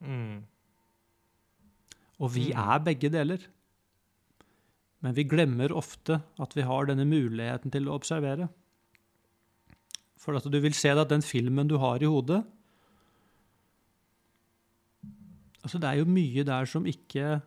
Mm. 0.00 0.44
Og 2.22 2.30
vi 2.34 2.52
Mm. 2.52 2.58
er 2.58 2.78
begge 2.86 3.10
deler. 3.10 3.38
Men 5.02 5.14
vi 5.16 5.24
glemmer 5.28 5.74
ofte 5.74 6.20
at 6.40 6.54
vi 6.56 6.62
har 6.62 6.86
denne 6.86 7.04
muligheten 7.04 7.70
til 7.74 7.88
å 7.88 7.94
observere. 7.98 8.48
For 10.16 10.36
at 10.38 10.44
du 10.50 10.60
vil 10.60 10.72
se 10.72 10.88
at 10.94 11.08
den 11.10 11.20
filmen 11.22 11.68
du 11.68 11.76
har 11.78 12.00
i 12.02 12.06
hodet 12.08 12.44
Altså, 15.64 15.78
det 15.80 15.88
er 15.88 15.94
jo 16.02 16.04
mye 16.04 16.42
der 16.44 16.66
som 16.68 16.84
ikke 16.84 17.40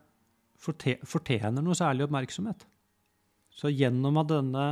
fortjener 0.58 1.64
noe 1.64 1.78
særlig 1.78 2.08
oppmerksomhet. 2.08 2.66
Så 3.54 3.72
gjennom 3.74 4.20
at 4.22 4.30
denne 4.32 4.68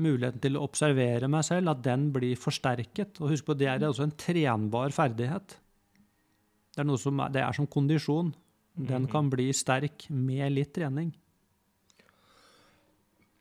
muligheten 0.00 0.40
til 0.42 0.56
å 0.56 0.64
observere 0.64 1.28
meg 1.30 1.44
selv, 1.44 1.72
at 1.72 1.82
den 1.84 2.08
blir 2.14 2.38
forsterket 2.40 3.20
Og 3.20 3.32
husk 3.34 3.48
på, 3.48 3.56
det 3.58 3.68
er 3.68 3.84
også 3.84 4.06
en 4.06 4.16
trenbar 4.16 4.92
ferdighet. 4.96 5.56
Det 6.70 6.80
er, 6.80 6.86
noe 6.88 7.00
som 7.00 7.20
det 7.32 7.42
er 7.42 7.52
som 7.52 7.66
kondisjon. 7.66 8.32
Den 8.76 9.02
Mhm. 9.02 9.10
kan 9.10 9.30
bli 9.30 9.52
sterk 9.52 10.08
med 10.10 10.52
litt 10.52 10.72
trening. 10.74 11.12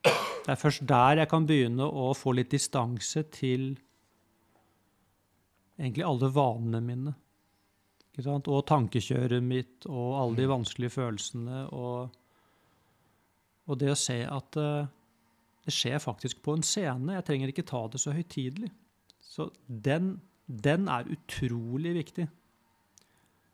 Det 0.03 0.55
er 0.55 0.55
først 0.55 0.86
der 0.88 1.17
jeg 1.17 1.29
kan 1.29 1.45
begynne 1.45 1.86
å 1.86 2.15
få 2.15 2.33
litt 2.33 2.50
distanse 2.50 3.24
til 3.29 3.77
egentlig 5.79 6.03
alle 6.03 6.29
vanene 6.33 6.81
mine. 6.81 7.15
Og 8.27 8.63
tankekjøret 8.67 9.43
mitt 9.43 9.85
og 9.88 10.15
alle 10.19 10.41
de 10.41 10.47
vanskelige 10.51 10.95
følelsene. 10.97 11.61
Og, 11.71 12.09
og 13.69 13.79
det 13.79 13.93
å 13.93 13.99
se 13.99 14.17
at 14.27 14.59
uh, 14.59 14.89
det 15.65 15.75
skjer 15.75 16.01
faktisk 16.03 16.41
på 16.43 16.57
en 16.57 16.65
scene. 16.65 17.15
Jeg 17.15 17.27
trenger 17.27 17.53
ikke 17.53 17.67
ta 17.69 17.85
det 17.91 18.01
så 18.01 18.15
høytidelig. 18.15 18.71
Så 19.21 19.49
den, 19.67 20.15
den 20.47 20.88
er 20.91 21.09
utrolig 21.13 21.93
viktig. 21.99 22.25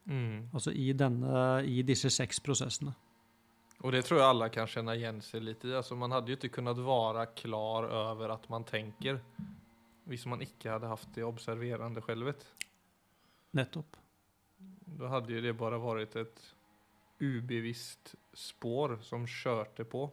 Mm. 0.05 0.53
Altså 0.53 0.71
i, 0.71 0.91
denne, 0.97 1.41
i 1.65 1.81
disse 1.85 2.11
seks 2.13 2.39
prosessene. 2.45 2.93
Og 3.83 3.91
det 3.91 4.05
tror 4.07 4.21
jeg 4.21 4.29
alle 4.31 4.47
kan 4.53 4.69
kjenne 4.69 4.95
igjen 4.95 5.19
seg 5.25 5.43
litt 5.43 5.65
i. 5.67 5.73
Altså, 5.75 5.97
man 5.99 6.13
hadde 6.15 6.31
jo 6.31 6.39
ikke 6.39 6.53
kunnet 6.61 6.79
være 6.79 7.27
klar 7.37 7.89
over 7.89 8.33
at 8.37 8.47
man 8.53 8.65
tenker, 8.65 9.19
Hvis 10.05 10.27
man 10.29 10.41
ikke 10.41 10.69
hadde 10.69 10.87
haft 10.87 11.09
det 11.15 11.23
observerende 11.25 12.01
skjelvet. 12.05 12.43
Nettopp. 13.57 13.97
Då 14.85 15.07
hade 15.07 15.33
ju 15.33 15.41
det 15.41 15.53
bara 15.53 15.77
varit 15.77 16.15
ett 16.15 16.53
ubevisst 17.19 18.15
spår 18.33 18.97
som 19.01 19.27
kjørte 19.27 19.83
på. 19.87 20.07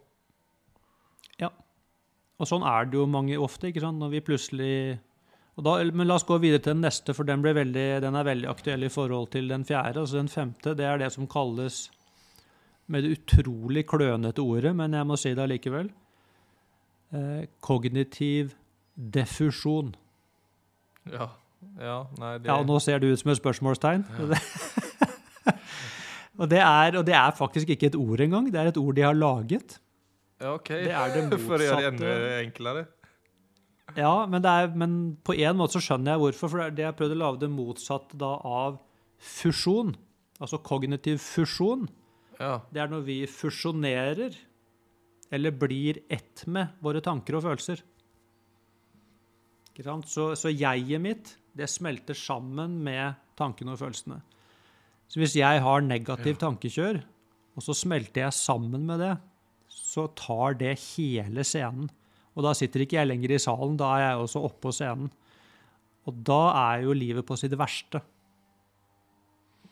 Ja. 1.38 1.50
Og 2.38 2.48
sånn 2.48 2.64
er 2.66 2.86
det 2.88 2.98
jo 2.98 3.06
mange 3.10 3.38
ofte, 3.38 3.68
ikke 3.70 3.82
sant? 3.84 4.00
når 4.02 4.14
vi 4.16 4.26
plutselig 4.26 4.74
da, 5.52 5.74
Men 5.84 6.08
la 6.08 6.16
oss 6.16 6.24
gå 6.24 6.38
videre 6.40 6.62
til 6.62 6.72
den 6.72 6.86
neste, 6.86 7.12
for 7.14 7.28
den, 7.28 7.42
veldig, 7.44 7.88
den 8.00 8.16
er 8.16 8.24
veldig 8.24 8.48
aktuell 8.48 8.86
i 8.86 8.92
forhold 8.92 9.28
til 9.34 9.50
den 9.52 9.66
fjerde. 9.68 10.00
altså 10.00 10.16
Den 10.16 10.32
femte 10.32 10.74
det 10.74 10.86
er 10.88 10.98
det 10.98 11.12
som 11.12 11.28
kalles 11.28 11.90
med 12.86 13.04
det 13.04 13.18
utrolig 13.18 13.84
klønete 13.86 14.42
ordet, 14.42 14.72
men 14.76 14.96
jeg 14.96 15.06
må 15.06 15.16
si 15.20 15.34
det 15.36 15.44
allikevel 15.44 15.90
eh, 17.12 17.44
kognitiv 17.60 18.56
defusjon. 18.96 19.94
Ja, 21.12 21.28
ja, 21.80 21.98
nei, 22.18 22.32
det... 22.38 22.50
Ja, 22.50 22.58
nå 22.66 22.78
ser 22.82 23.02
det 23.02 23.12
ut 23.12 23.22
som 23.22 23.32
et 23.32 23.40
spørsmålstegn. 23.40 24.04
og, 26.40 26.46
det 26.50 26.60
er, 26.60 26.98
og 26.98 27.06
det 27.08 27.16
er 27.18 27.38
faktisk 27.38 27.72
ikke 27.74 27.92
et 27.92 27.98
ord 27.98 28.24
engang. 28.24 28.50
Det 28.52 28.60
er 28.60 28.72
et 28.72 28.80
ord 28.80 28.98
de 28.98 29.06
har 29.06 29.16
laget. 29.16 29.78
Ja, 30.42 30.56
ok. 30.56 30.68
Det 30.68 30.98
er 30.98 31.16
det 31.16 31.40
For 31.46 31.58
å 31.58 31.70
gjøre 31.70 31.80
det 31.80 31.94
enda 31.94 32.12
enklere. 32.42 32.82
Ja, 33.96 34.12
men, 34.30 34.40
det 34.44 34.50
er, 34.50 34.70
men 34.78 34.94
på 35.24 35.34
en 35.36 35.58
måte 35.58 35.76
så 35.76 35.82
skjønner 35.84 36.14
jeg 36.14 36.22
hvorfor. 36.24 36.52
For 36.52 36.72
det 36.72 36.86
jeg 36.86 36.96
prøvde 36.98 37.18
å 37.18 37.22
lage 37.24 37.42
det 37.44 37.50
motsatte 37.52 38.18
da 38.20 38.32
av 38.38 38.78
fusjon. 39.22 39.94
Altså 40.42 40.60
kognitiv 40.64 41.20
fusjon. 41.22 41.86
Ja, 42.40 42.60
Det 42.72 42.82
er 42.82 42.90
når 42.90 43.04
vi 43.06 43.18
fusjonerer 43.30 44.34
eller 45.32 45.54
blir 45.56 46.02
ett 46.12 46.44
med 46.50 46.74
våre 46.84 47.00
tanker 47.04 47.38
og 47.38 47.46
følelser. 47.46 47.84
Så, 50.04 50.26
så 50.36 50.50
jeget 50.52 51.00
mitt, 51.00 51.30
det 51.56 51.68
smelter 51.68 52.16
sammen 52.16 52.78
med 52.84 53.18
tankene 53.38 53.74
og 53.74 53.80
følelsene. 53.82 54.20
Så 55.08 55.20
hvis 55.20 55.34
jeg 55.36 55.60
har 55.60 55.80
negativ 55.84 56.34
Ja. 56.38 56.40
tankekjør, 56.48 57.02
og 57.56 57.62
så 57.62 57.74
smelter 57.76 58.22
jeg 58.24 58.32
sammen 58.32 58.86
med 58.86 59.00
det, 59.00 59.18
så 59.68 60.06
tar 60.16 60.54
det 60.56 60.78
hele 60.96 61.44
scenen. 61.44 61.90
Og 62.34 62.44
da 62.44 62.54
sitter 62.54 62.80
ikke 62.80 62.96
jeg 62.96 63.08
lenger 63.08 63.34
i 63.34 63.38
salen, 63.38 63.76
da 63.76 63.90
er 63.96 64.00
jeg 64.06 64.22
også 64.24 64.40
oppå 64.48 64.72
scenen. 64.72 65.10
Og 66.06 66.24
da 66.24 66.72
er 66.72 66.82
jo 66.84 66.92
livet 66.96 67.26
på 67.26 67.36
sitt 67.36 67.52
verste. 67.52 68.00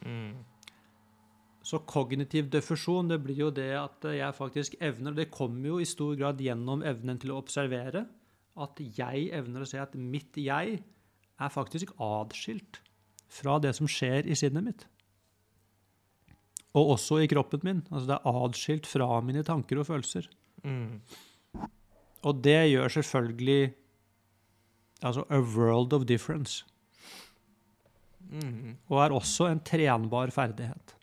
mm. 0.04 0.34
Så 1.62 1.78
kognitiv 1.86 2.48
defusjon, 2.50 3.08
det 3.08 3.20
blir 3.22 3.36
jo 3.36 3.50
det 3.50 3.70
at 3.78 4.02
jeg 4.02 4.34
faktisk 4.34 4.74
evner 4.80 5.14
Det 5.14 5.30
kommer 5.30 5.68
jo 5.68 5.78
i 5.78 5.84
stor 5.84 6.16
grad 6.16 6.40
gjennom 6.42 6.82
evnen 6.82 7.18
til 7.20 7.30
å 7.30 7.38
observere. 7.38 8.06
At 8.56 8.80
jeg 8.80 9.28
evner 9.32 9.62
å 9.62 9.68
se 9.68 9.78
at 9.78 9.94
mitt 9.94 10.34
jeg 10.40 10.82
er 11.40 11.52
faktisk 11.52 11.92
atskilt 12.02 12.80
fra 13.30 13.58
det 13.62 13.74
som 13.78 13.88
skjer 13.90 14.28
i 14.28 14.36
sinnet 14.38 14.66
mitt. 14.66 14.86
Og 16.76 16.94
også 16.94 17.20
i 17.22 17.28
kroppen 17.30 17.62
min. 17.66 17.82
Altså 17.90 18.06
det 18.12 18.16
er 18.18 18.40
atskilt 18.44 18.86
fra 18.86 19.20
mine 19.24 19.42
tanker 19.46 19.80
og 19.80 19.88
følelser. 19.88 20.28
Mm. 20.62 21.00
Og 22.22 22.42
det 22.44 22.58
gjør 22.70 22.92
selvfølgelig 23.00 23.72
altså 25.02 25.24
a 25.30 25.40
world 25.40 25.92
of 25.96 26.06
difference. 26.06 26.64
Mm. 28.30 28.76
Og 28.88 29.02
er 29.02 29.16
også 29.16 29.48
en 29.50 29.62
trenbar 29.66 30.30
ferdighet. 30.30 30.94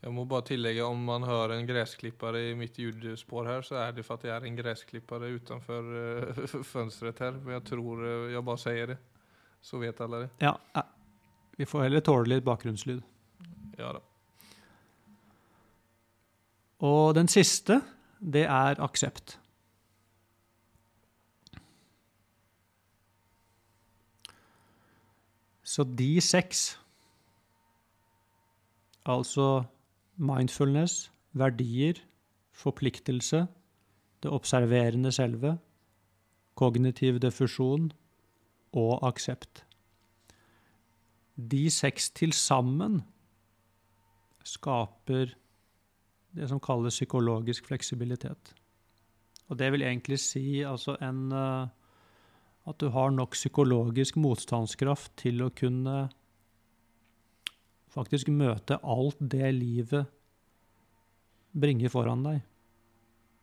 Jeg 0.00 0.14
må 0.16 0.24
bare 0.24 0.46
tillegge, 0.48 0.84
om 0.84 1.00
man 1.04 1.26
hører 1.28 1.58
en 1.58 1.66
gressklipper 1.68 2.36
i 2.38 2.54
mitt 2.56 2.78
ljudspår 2.80 3.48
her, 3.50 3.64
så 3.66 3.76
er 3.82 3.90
det 3.92 4.04
for 4.06 4.16
at 4.16 4.24
det 4.24 4.30
er 4.32 4.46
en 4.48 4.56
gressklipper 4.56 5.26
utenfor 5.28 5.90
uh, 5.92 6.62
fönstret 6.72 7.20
her. 7.20 7.36
Men 7.36 7.58
jeg 7.58 7.66
tror 7.74 8.04
eh, 8.08 8.30
jeg 8.32 8.44
bare 8.46 8.62
sier 8.62 8.94
det. 8.94 8.96
Så 9.60 9.80
vet 9.82 10.00
alle 10.00 10.22
det. 10.22 10.30
Ja, 10.40 10.54
ja. 10.72 10.86
vi 11.58 11.68
får 11.68 11.84
heller 11.84 12.04
tåle 12.04 12.32
litt 12.32 12.46
bakgrunnslyd. 12.46 13.02
Ja 13.76 13.92
da. 13.98 14.00
Og 16.80 17.12
den 17.14 17.28
siste, 17.28 17.82
det 18.20 18.46
er 18.48 18.80
aksept. 18.80 19.36
Så 25.70 25.84
de 25.84 26.14
seks, 26.24 26.80
altså 29.04 29.60
mindfulness, 30.20 31.08
verdier, 31.32 31.98
forpliktelse, 32.52 33.46
det 34.20 34.30
observerende 34.30 35.12
selve, 35.12 35.56
kognitiv 36.54 37.18
defusjon 37.22 37.88
og 38.76 39.06
aksept. 39.08 39.64
De 41.40 41.70
seks 41.72 42.10
til 42.10 42.34
sammen 42.36 43.00
skaper 44.44 45.32
det 46.36 46.48
som 46.50 46.60
kalles 46.62 46.94
psykologisk 46.94 47.66
fleksibilitet. 47.70 48.52
Og 49.48 49.58
det 49.58 49.72
vil 49.72 49.82
egentlig 49.82 50.20
si 50.22 50.62
altså 50.62 50.96
en 51.02 51.32
eh, 51.32 51.68
At 52.68 52.76
du 52.78 52.90
har 52.92 53.10
nok 53.10 53.32
psykologisk 53.32 54.16
motstandskraft 54.20 55.14
til 55.16 55.40
å 55.42 55.48
kunne 55.48 56.10
faktisk 57.90 58.30
møte 58.32 58.78
alt 58.82 59.18
det 59.20 59.50
livet 59.56 60.10
bringer 61.50 61.90
foran 61.92 62.22
deg. 62.26 62.42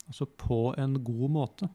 Altså 0.08 0.28
på 0.28 0.72
en 0.80 0.96
god 1.04 1.34
måte. 1.34 1.68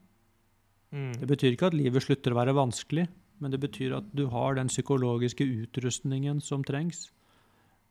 Mm. 0.93 1.13
Det 1.21 1.29
betyr 1.29 1.55
ikke 1.55 1.69
at 1.73 1.77
livet 1.77 2.05
slutter 2.05 2.33
å 2.33 2.39
være 2.41 2.57
vanskelig, 2.57 3.07
men 3.41 3.53
det 3.53 3.61
betyr 3.61 3.99
at 3.99 4.09
du 4.17 4.27
har 4.33 4.57
den 4.57 4.71
psykologiske 4.73 5.45
utrustningen 5.45 6.41
som 6.45 6.65
trengs 6.65 7.11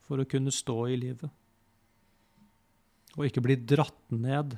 for 0.05 0.21
å 0.21 0.27
kunne 0.29 0.53
stå 0.53 0.77
i 0.89 0.97
livet. 0.99 1.29
Og 3.17 3.27
ikke 3.27 3.43
bli 3.43 3.57
dratt 3.67 4.13
ned 4.13 4.55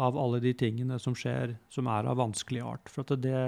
av 0.00 0.16
alle 0.18 0.40
de 0.42 0.52
tingene 0.56 0.98
som 1.02 1.16
skjer 1.18 1.56
som 1.72 1.88
er 1.90 2.08
av 2.08 2.18
vanskelig 2.20 2.62
art. 2.64 2.90
For 2.90 3.04
at 3.04 3.20
det, 3.22 3.40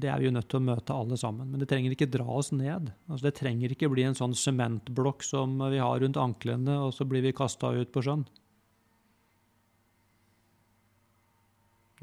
det 0.00 0.10
er 0.10 0.20
vi 0.20 0.28
jo 0.28 0.34
nødt 0.34 0.48
til 0.50 0.60
å 0.60 0.66
møte 0.68 0.94
alle 0.94 1.16
sammen. 1.20 1.50
Men 1.50 1.62
det 1.62 1.68
trenger 1.70 1.94
ikke 1.94 2.10
dra 2.10 2.26
oss 2.38 2.50
ned. 2.54 2.92
Altså 3.08 3.28
det 3.28 3.36
trenger 3.38 3.74
ikke 3.74 3.90
bli 3.92 4.04
en 4.08 4.18
sånn 4.18 4.36
sementblokk 4.36 5.24
som 5.26 5.56
vi 5.72 5.80
har 5.82 6.00
rundt 6.02 6.20
anklene, 6.20 6.78
og 6.86 6.92
så 6.96 7.06
blir 7.08 7.24
vi 7.26 7.34
kasta 7.36 7.72
ut 7.76 7.92
på 7.94 8.04
sjøen. 8.06 8.26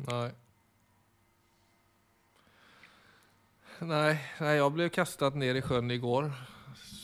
Nei. 0.06 0.28
Nei, 3.86 4.16
nei, 4.40 4.54
jeg 4.56 4.72
ble 4.75 4.88
kastad 4.94 5.36
ned 5.40 5.60
i 5.60 5.64
sjøen 5.64 5.92
i 5.92 6.00
går. 6.00 6.30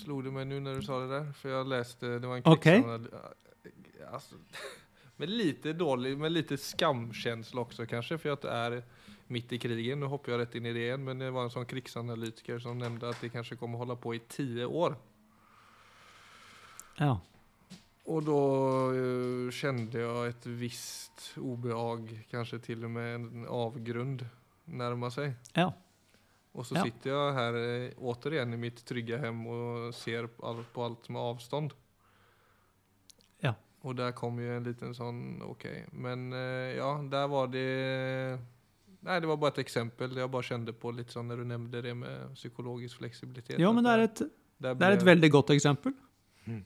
Slog 0.02 0.24
det 0.26 0.32
meg 0.36 0.48
nå 0.50 0.62
når 0.64 0.80
du 0.80 0.86
sa 0.86 1.02
det 1.04 1.12
der, 1.12 1.28
for 1.38 1.52
jeg 1.52 1.72
leste 1.72 2.16
det 2.16 2.30
var 2.30 2.40
en 2.40 2.48
Okej. 2.52 2.84
okay. 2.84 4.08
Alltså, 4.12 4.40
med 5.22 5.30
lite 5.30 5.74
dårlig, 5.78 6.18
med 6.18 6.32
lite 6.32 6.58
skamkänsla 6.58 7.62
også, 7.62 7.86
kanskje, 7.86 8.18
for 8.18 8.34
at 8.34 8.42
det 8.42 8.50
är 8.50 8.84
mitt 9.32 9.52
i 9.54 9.58
krigen. 9.60 10.00
Nu 10.00 10.06
hoppar 10.06 10.32
jag 10.32 10.40
rätt 10.42 10.56
in 10.56 10.66
i 10.66 10.74
det 10.74 10.80
igen, 10.80 11.04
men 11.04 11.20
det 11.20 11.32
var 11.32 11.44
en 11.44 11.50
sån 11.50 11.66
krigsanalytiker 11.66 12.60
som 12.60 12.78
nämnde 12.78 13.10
att 13.10 13.22
det 13.22 13.30
kanske 13.30 13.56
kommer 13.56 13.78
hålla 13.78 13.96
på 13.96 14.16
i 14.16 14.20
tio 14.20 14.66
år. 14.66 14.96
Ja. 16.98 17.20
Och 18.04 18.24
då 18.24 18.38
eh, 18.94 19.52
kände 19.52 20.00
jag 20.00 20.28
ett 20.28 20.46
visst 20.46 21.34
obehag, 21.38 22.28
kanske 22.30 22.60
till 22.60 22.84
och 22.84 22.92
med 22.92 23.16
en 23.16 23.48
avgrund 23.48 24.26
närma 24.66 25.12
sig. 25.12 25.34
Ja. 25.54 25.74
Och 26.52 26.66
så 26.66 26.76
Ja. 26.76 26.84
sitter 26.84 27.10
jag 27.10 27.34
här 27.34 27.54
eh, 27.84 27.92
återigen 27.98 28.54
i 28.54 28.58
mitt 28.58 28.86
trygga 28.86 29.18
hem 29.18 29.48
och 29.48 29.96
ser 29.96 30.28
på 30.28 30.48
allt, 30.48 30.74
på 30.74 30.84
allt 30.84 31.10
med 31.10 31.22
avstånd. 31.22 31.74
Ja. 33.40 33.54
Och 33.82 33.96
där 33.96 34.12
kom 34.12 34.40
ju 34.40 34.58
en 34.58 34.64
liten 34.64 34.96
sån, 34.96 35.42
okej. 35.42 35.86
Men 35.92 36.34
eh, 36.34 36.40
ja, 36.78 36.94
där 37.12 37.28
var 37.28 37.48
det... 37.48 38.40
Nej, 39.01 39.22
det 39.22 39.27
var 39.27 39.38
bare 39.41 39.55
et 39.55 39.63
eksempel. 39.63 40.13
Jeg 40.17 40.29
bare 40.29 40.46
kjente 40.46 40.74
på 40.77 40.91
litt 40.93 41.13
sånn 41.13 41.31
når 41.31 41.41
du 41.41 41.50
nevnte 41.50 41.81
det 41.81 41.93
med 41.98 42.36
psykologisk 42.38 43.01
fleksibilitet. 43.01 43.58
Ja, 43.62 43.72
men 43.74 43.86
det 43.86 43.96
er 43.96 44.03
et 44.05 44.22
Det 44.62 44.86
er 44.86 44.93
et 44.93 45.05
veldig 45.05 45.31
godt 45.34 45.50
eksempel. 45.55 45.96
Mm. 46.46 46.62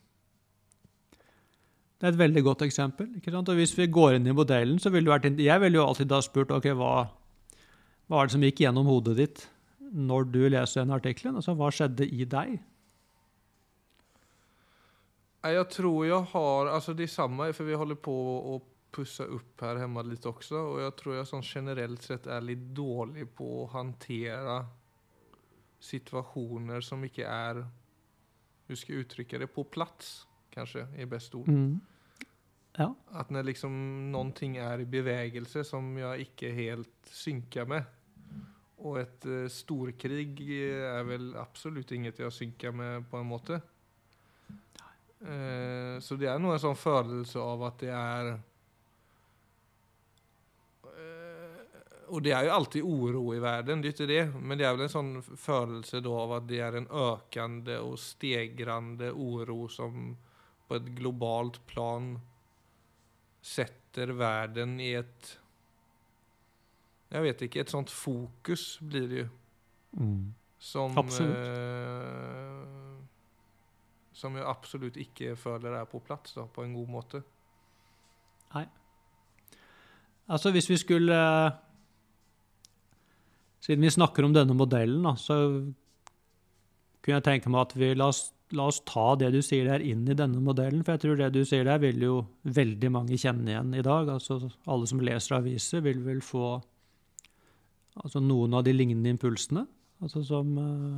Det 1.95 2.03
er 2.03 2.11
et 2.11 2.19
veldig 2.19 2.43
godt 2.43 2.65
eksempel. 2.65 3.07
ikke 3.15 3.31
sant? 3.31 3.49
Og 3.49 3.55
Hvis 3.55 3.77
vi 3.77 3.87
går 3.87 4.17
inn 4.17 4.27
i 4.27 4.35
modellen, 4.35 4.79
så 4.79 4.91
ville 4.91 5.09
vært, 5.09 5.39
jeg 5.39 5.61
ville 5.61 5.79
jo 5.79 5.85
alltid 5.85 6.11
da 6.11 6.19
spurt 6.21 6.51
ok, 6.51 6.67
hva, 6.75 7.07
hva 8.07 8.19
er 8.19 8.27
det 8.27 8.35
som 8.35 8.43
gikk 8.43 8.59
gjennom 8.65 8.85
hodet 8.85 9.15
ditt 9.17 9.47
når 9.79 10.27
du 10.33 10.41
leser 10.49 10.83
den 10.83 10.91
artikkelen? 10.91 11.37
Altså, 11.39 11.55
hva 11.55 11.71
skjedde 11.71 12.03
i 12.03 12.25
deg? 12.25 12.59
Jeg 15.45 15.55
Jag 15.55 15.69
tror 15.69 16.05
jeg 16.05 16.23
har, 16.33 16.67
altså 16.67 16.93
det 16.93 17.09
samme, 17.09 17.53
for 17.53 17.63
vi 17.63 17.73
holder 17.73 17.95
på 17.95 18.55
att 18.55 18.74
pussa 18.95 19.23
upp 19.23 19.61
här 19.61 19.75
hemma 19.75 20.01
lite 20.01 20.29
också. 20.29 20.55
Och 20.55 20.81
jag 20.81 20.95
tror 20.95 21.15
jag 21.15 21.27
som 21.27 21.41
generellt 21.43 22.01
sett 22.01 22.27
är 22.27 22.41
lite 22.41 22.61
dålig 22.61 23.35
på 23.35 23.65
att 23.65 23.71
hantera 23.71 24.65
situationer 25.79 26.81
som 26.81 27.03
inte 27.03 27.23
är, 27.23 27.67
hur 28.67 28.75
ska 28.75 28.93
jag 28.93 28.99
uttrycka 28.99 29.39
det, 29.39 29.47
på 29.47 29.63
plats 29.63 30.27
kanske 30.49 30.79
är 30.97 31.05
bäst 31.05 31.35
ord. 31.35 31.47
Mm. 31.47 31.79
Ja. 32.77 32.95
Att 33.07 33.29
när 33.29 33.43
liksom 33.43 34.11
någonting 34.11 34.57
är 34.57 34.79
i 34.79 34.85
bevägelse 34.85 35.63
som 35.63 35.97
jag 35.97 36.19
ikke 36.19 36.51
helt 36.51 37.05
synkar 37.05 37.65
med. 37.65 37.83
Och 38.75 38.99
ett 38.99 39.25
eh, 39.25 39.47
storkrig 39.47 40.41
är 40.71 41.03
väl 41.03 41.35
absolut 41.35 41.91
inget 41.91 42.19
jag 42.19 42.33
synkar 42.33 42.71
med 42.71 43.11
på 43.11 43.17
en 43.17 43.25
måte. 43.25 43.53
Eh, 45.19 45.99
så 45.99 46.15
det 46.15 46.27
är 46.27 46.39
nog 46.39 46.53
en 46.53 46.59
sån 46.59 46.75
følelse 46.75 47.39
av 47.39 47.63
att 47.63 47.79
det 47.79 47.91
är 47.91 48.39
och 52.07 52.21
det 52.21 52.31
er 52.31 52.45
jo 52.45 52.51
alltid 52.51 52.83
oro 52.83 53.33
i 53.35 53.39
verden, 53.39 53.81
det 53.81 53.89
er 53.89 53.93
ikke 53.95 54.07
det. 54.09 54.23
Men 54.41 54.57
det 54.57 54.67
er 54.67 54.75
vel 54.75 54.85
en 54.85 54.93
sånn 54.93 55.15
følelse 55.23 56.01
da 56.05 56.13
av 56.21 56.33
at 56.37 56.47
det 56.49 56.59
er 56.63 56.77
en 56.79 56.87
økende 56.87 57.79
og 57.83 57.97
stegrande 58.01 59.11
oro 59.11 59.67
som 59.71 60.15
på 60.67 60.77
et 60.79 60.87
globalt 60.97 61.59
plan 61.69 62.15
setter 63.45 64.15
verden 64.17 64.79
i 64.81 64.93
et 64.97 65.33
Jeg 67.13 67.21
vet 67.21 67.41
ikke, 67.45 67.61
et 67.61 67.71
sånt 67.71 67.91
fokus 67.93 68.79
blir 68.81 69.05
det 69.07 69.19
jo. 69.19 69.27
Mm. 69.95 70.33
Som, 70.59 70.97
eh, 70.97 72.63
som 74.11 74.35
jeg 74.35 74.47
absolutt 74.49 74.97
ikke 74.97 75.35
føler 75.37 75.77
er 75.77 75.85
på 75.87 76.01
plass, 76.03 76.33
da, 76.35 76.47
på 76.49 76.65
en 76.65 76.73
god 76.73 76.89
måte. 76.91 77.21
Nei. 78.55 78.65
Altså, 80.27 80.51
hvis 80.51 80.69
vi 80.69 80.77
skulle 80.81 81.19
Siden 83.65 83.81
vi 83.81 83.89
snakker 83.89 84.25
om 84.27 84.33
denne 84.35 84.53
modellen, 84.53 85.01
da, 85.07 85.15
så 85.17 85.35
kunne 87.01 87.17
jeg 87.17 87.25
tenke 87.25 87.49
meg 87.49 87.63
at 87.63 87.73
vi 87.77 87.87
la 87.97 88.11
oss, 88.11 88.27
la 88.53 88.67
oss 88.69 88.83
ta 88.85 89.15
det 89.17 89.31
du 89.33 89.39
sier 89.45 89.65
der, 89.65 89.81
inn 89.81 90.03
i 90.05 90.17
denne 90.17 90.41
modellen. 90.43 90.83
For 90.85 90.93
jeg 90.95 91.03
tror 91.05 91.17
det 91.17 91.31
du 91.33 91.41
sier 91.47 91.65
der, 91.65 91.81
vil 91.81 92.03
jo 92.03 92.19
veldig 92.45 92.91
mange 92.93 93.17
kjenne 93.17 93.49
igjen 93.49 93.73
i 93.73 93.83
dag. 93.85 94.11
Altså, 94.13 94.37
alle 94.69 94.89
som 94.89 95.01
leser 95.01 95.39
aviser, 95.39 95.81
vil 95.85 96.03
vel 96.05 96.21
få 96.25 96.59
altså, 98.03 98.21
noen 98.21 98.53
av 98.57 98.65
de 98.67 98.75
lignende 98.75 99.15
impulsene. 99.15 99.65
Altså 100.03 100.21
som 100.27 100.49
eh, 100.59 100.97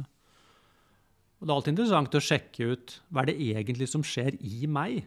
Og 1.38 1.46
det 1.46 1.52
er 1.52 1.56
alltid 1.56 1.76
interessant 1.76 2.18
å 2.18 2.24
sjekke 2.24 2.72
ut 2.74 2.96
hva 3.14 3.22
er 3.22 3.30
det 3.30 3.38
egentlig 3.54 3.88
som 3.92 4.04
skjer 4.04 4.40
i 4.42 4.66
meg 4.66 5.06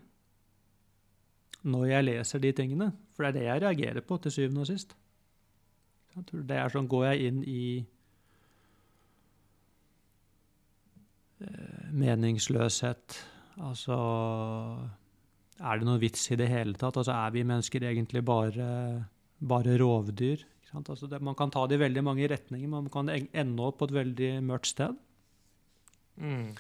når 1.67 1.89
jeg 1.91 2.07
leser 2.07 2.41
de 2.41 2.53
tingene. 2.57 2.93
For 3.13 3.27
det 3.27 3.31
er 3.31 3.37
det 3.37 3.49
jeg 3.49 3.63
reagerer 3.67 4.07
på 4.07 4.17
til 4.23 4.33
syvende 4.33 4.63
og 4.65 4.71
sist. 4.71 4.95
Jeg 6.17 6.27
tror 6.29 6.47
det 6.47 6.59
er 6.59 6.73
sånn, 6.73 6.89
Går 6.91 7.07
jeg 7.11 7.31
inn 7.31 7.43
i 7.47 7.65
eh, 11.45 11.91
meningsløshet 11.91 13.21
Altså 13.61 13.97
Er 15.61 15.81
det 15.81 15.87
noen 15.89 16.03
vits 16.03 16.25
i 16.33 16.39
det 16.41 16.49
hele 16.51 16.75
tatt? 16.81 16.99
Altså 17.01 17.15
Er 17.15 17.35
vi 17.35 17.47
mennesker 17.47 17.87
egentlig 17.91 18.25
bare, 18.27 18.71
bare 19.39 19.77
rovdyr? 19.81 20.47
Altså 20.71 21.09
det, 21.11 21.19
man 21.23 21.35
kan 21.35 21.51
ta 21.51 21.65
det 21.67 21.81
i 21.81 21.83
veldig 21.83 22.03
mange 22.07 22.29
retninger, 22.31 22.69
man 22.71 22.87
kan 22.95 23.09
ende 23.11 23.65
opp 23.65 23.81
på 23.81 23.89
et 23.89 23.95
veldig 23.97 24.29
mørkt 24.47 24.71
sted. 24.71 24.95
Mm. 26.15 26.53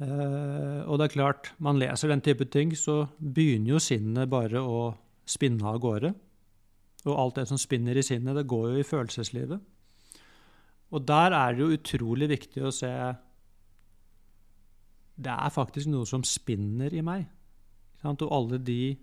Uh, 0.00 0.80
og 0.88 0.96
det 0.96 1.06
er 1.06 1.12
klart, 1.12 1.50
man 1.60 1.76
leser 1.80 2.08
den 2.12 2.24
type 2.24 2.46
ting, 2.52 2.72
så 2.76 3.06
begynner 3.20 3.74
jo 3.74 3.82
sinnet 3.82 4.32
bare 4.32 4.60
å 4.60 4.94
spinne 5.28 5.68
av 5.68 5.80
gårde. 5.84 6.14
Og 7.06 7.14
alt 7.14 7.38
det 7.38 7.46
som 7.50 7.60
spinner 7.60 7.96
i 7.98 8.04
sinnet, 8.04 8.34
det 8.34 8.48
går 8.50 8.72
jo 8.72 8.82
i 8.82 8.86
følelseslivet. 8.86 9.62
Og 10.94 11.06
der 11.06 11.34
er 11.34 11.54
det 11.54 11.62
jo 11.62 11.74
utrolig 11.74 12.28
viktig 12.30 12.62
å 12.62 12.74
se 12.74 12.90
Det 15.16 15.32
er 15.32 15.50
faktisk 15.50 15.88
noe 15.90 16.06
som 16.06 16.22
spinner 16.26 16.92
i 16.92 17.02
meg. 17.02 17.24
Og 18.06 18.26
alle 18.30 18.58
de 18.62 18.96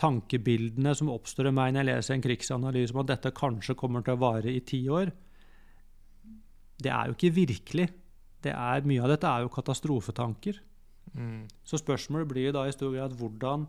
tankebildene 0.00 0.94
som 0.96 1.10
oppstår 1.12 1.50
i 1.50 1.54
meg 1.54 1.74
når 1.74 1.82
jeg 1.82 1.88
leser 1.90 2.16
en 2.16 2.24
krigsanalyse 2.24 2.94
om 2.94 3.02
at 3.02 3.10
dette 3.12 3.34
kanskje 3.36 3.76
kommer 3.78 4.02
til 4.02 4.16
å 4.16 4.22
vare 4.22 4.50
i 4.50 4.62
ti 4.64 4.80
år, 4.88 5.12
det 6.80 6.90
er 6.90 7.10
jo 7.10 7.16
ikke 7.18 7.34
virkelig. 7.36 7.86
Det 8.40 8.54
er, 8.56 8.86
mye 8.88 9.04
av 9.04 9.12
dette 9.12 9.28
er 9.28 9.44
jo 9.44 9.52
katastrofetanker. 9.52 10.62
Mm. 11.12 11.44
Så 11.66 11.80
spørsmålet 11.82 12.30
blir 12.30 12.48
jo 12.48 12.56
da 12.56 12.64
i 12.66 12.72
stor 12.72 12.94
grad 12.94 13.16
hvordan 13.18 13.66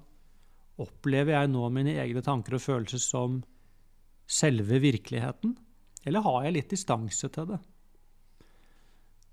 opplever 0.81 1.35
jeg 1.35 1.51
nå 1.51 1.67
mine 1.73 1.97
egne 1.99 2.23
tanker 2.23 2.55
og 2.55 2.63
følelser 2.63 3.01
som 3.03 3.41
selve 4.31 4.79
virkeligheten? 4.83 5.55
Eller 6.07 6.23
har 6.25 6.45
jeg 6.45 6.55
litt 6.55 6.73
distanse 6.73 7.29
til 7.33 7.49
det? 7.51 7.59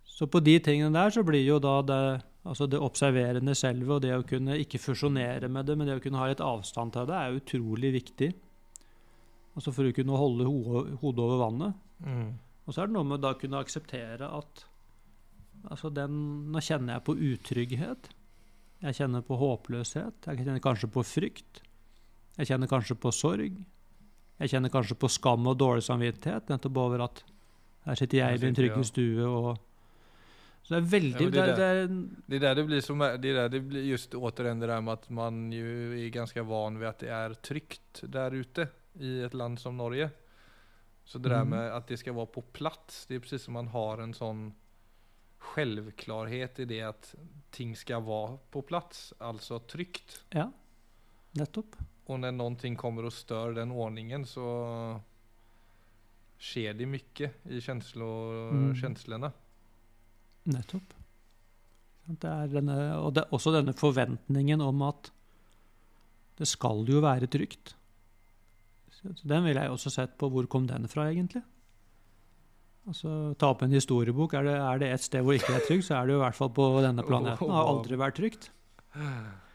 Så 0.04 0.26
på 0.26 0.40
de 0.42 0.56
tingene 0.58 0.90
der 0.96 1.12
så 1.14 1.22
blir 1.22 1.44
jo 1.46 1.60
da 1.62 1.76
det, 1.86 2.00
altså 2.42 2.66
det 2.66 2.80
observerende 2.82 3.54
selve 3.56 3.96
og 3.96 4.02
det 4.02 4.16
å 4.16 4.26
kunne 4.26 4.58
ikke 4.58 4.80
fusjonere 4.82 5.50
med 5.52 5.68
det, 5.68 5.76
men 5.78 5.86
det 5.86 6.00
å 6.00 6.02
kunne 6.02 6.18
ha 6.18 6.26
litt 6.30 6.42
avstand 6.42 6.96
til 6.96 7.06
det, 7.08 7.14
er 7.14 7.38
utrolig 7.38 7.92
viktig. 8.00 8.32
Altså 9.54 9.74
for 9.74 9.86
å 9.86 9.94
kunne 9.94 10.18
holde 10.18 10.48
ho 10.48 10.82
hodet 11.02 11.22
over 11.22 11.40
vannet. 11.44 11.78
Mm. 12.02 12.34
Og 12.66 12.74
så 12.74 12.82
er 12.82 12.90
det 12.90 12.96
noe 12.98 13.06
med 13.06 13.20
å 13.20 13.26
da 13.28 13.38
kunne 13.38 13.62
akseptere 13.62 14.32
at 14.40 14.66
Altså 15.66 15.90
den, 15.90 16.12
nå 16.52 16.60
kjenner 16.62 16.94
jeg 16.94 17.04
på 17.08 17.16
utrygghet. 17.32 18.04
Jeg 18.84 18.94
kjenner 18.94 19.24
på 19.26 19.38
håpløshet. 19.40 20.28
Jeg 20.30 20.44
kjenner 20.44 20.62
kanskje 20.62 20.90
på 20.94 21.02
frykt. 21.02 21.62
Jeg 22.38 22.52
kjenner 22.52 22.70
kanskje 22.70 22.94
på 22.94 23.10
sorg. 23.10 23.56
Jeg 24.38 24.50
kjenner 24.50 24.70
kanskje 24.70 24.94
på 24.98 25.08
skam 25.10 25.46
og 25.50 25.56
dårlig 25.58 25.82
samvittighet 25.82 26.48
nettopp 26.48 26.76
over 26.76 27.02
at 27.04 27.24
her 27.86 27.94
sitter 27.98 28.18
jeg 28.18 28.38
i 28.38 28.44
min 28.44 28.54
trygge 28.54 28.84
stue 28.84 29.24
og 29.26 29.58
Så 30.62 30.74
det 30.74 30.78
er 30.82 30.90
veldig 31.00 31.24
Ja, 31.24 31.30
det 31.30 31.38
er, 31.42 31.56
det, 31.56 31.64
er- 31.64 32.08
Det 32.28 32.36
är 32.36 32.40
där 32.40 32.54
det 32.54 32.64
blir 32.64 32.80
som, 32.80 32.98
det 32.98 33.28
är 33.30 33.34
där 33.34 33.48
det 33.48 33.60
blir 33.60 33.82
just 33.84 34.14
återigen 34.14 34.58
det 34.60 34.66
där 34.66 34.80
med 34.80 34.92
at 34.92 35.10
man 35.10 35.52
ju 35.52 36.04
är 36.06 36.08
ganska 36.10 36.42
van 36.42 36.78
vid 36.78 36.88
at 36.88 36.98
det 36.98 37.08
er 37.08 37.34
trygt 37.34 38.02
der 38.02 38.30
ute 38.34 38.68
i 39.00 39.22
et 39.22 39.34
land 39.34 39.58
som 39.60 39.76
Norge. 39.76 40.10
Så 41.04 41.18
det 41.18 41.28
där 41.28 41.40
Mm. 41.42 41.48
med 41.50 41.72
at 41.72 41.86
det 41.88 41.96
skal 41.98 42.14
være 42.14 42.26
på 42.26 42.42
plass, 42.52 43.06
det 43.08 43.14
er 43.16 43.20
precis 43.20 43.42
som 43.42 43.54
man 43.54 43.68
har 43.68 43.98
en 43.98 44.12
sånn 44.14 44.52
självklarhet 45.38 46.58
i 46.60 46.64
det 46.64 46.80
at 46.82 47.14
ting 47.50 47.76
skal 47.76 48.02
være 48.04 48.38
på 48.52 48.62
plass, 48.62 49.12
altså 49.20 49.58
trygt. 49.66 50.18
Ja, 50.34 50.50
nettopp. 51.38 51.76
Och 52.08 52.20
när 52.20 52.32
någonting 52.32 52.76
kommer 52.76 53.04
och 53.04 53.12
stör 53.12 53.52
den 53.52 53.70
ordningen 53.70 54.26
så 54.26 55.00
sker 56.38 56.74
det 56.74 56.86
mycket 56.86 57.46
i 57.46 57.60
känslo, 57.60 58.06
Mm. 58.50 58.76
känslorna. 58.76 59.32
Nettopp. 60.44 60.94
Det 62.06 62.24
er 62.28 62.46
denne, 62.48 62.76
og 62.96 63.12
det 63.14 63.26
også 63.30 63.52
denne 63.52 63.74
forventningen 63.76 64.60
om 64.64 64.82
at 64.82 65.10
det 66.38 66.48
skal 66.48 66.86
jo 66.88 67.00
være 67.04 67.26
trygt. 67.28 67.74
Så 68.90 69.12
Den 69.28 69.44
ville 69.44 69.60
jeg 69.60 69.70
også 69.70 69.90
sett 69.90 70.16
på. 70.18 70.30
Hvor 70.30 70.46
kom 70.48 70.66
den 70.66 70.88
fra, 70.88 71.10
egentlig? 71.12 71.42
Altså, 72.86 73.34
Ta 73.38 73.46
opp 73.50 73.62
en 73.62 73.70
historiebok. 73.70 74.32
Er 74.34 74.42
det, 74.42 74.54
er 74.54 74.78
det 74.78 74.92
et 74.94 75.00
sted 75.04 75.22
hvor 75.22 75.34
ikke 75.36 75.52
er 75.54 75.60
trygt, 75.68 75.84
så 75.84 75.94
er 76.00 76.06
det 76.06 76.12
jo 76.14 76.22
i 76.22 76.24
hvert 76.24 76.34
fall 76.34 76.50
på 76.50 76.80
denne 76.82 77.02
planeten. 77.02 77.46
Det 77.46 77.54
har 77.54 77.68
aldri 77.68 77.96
vært 77.96 78.16
trygt. 78.16 78.50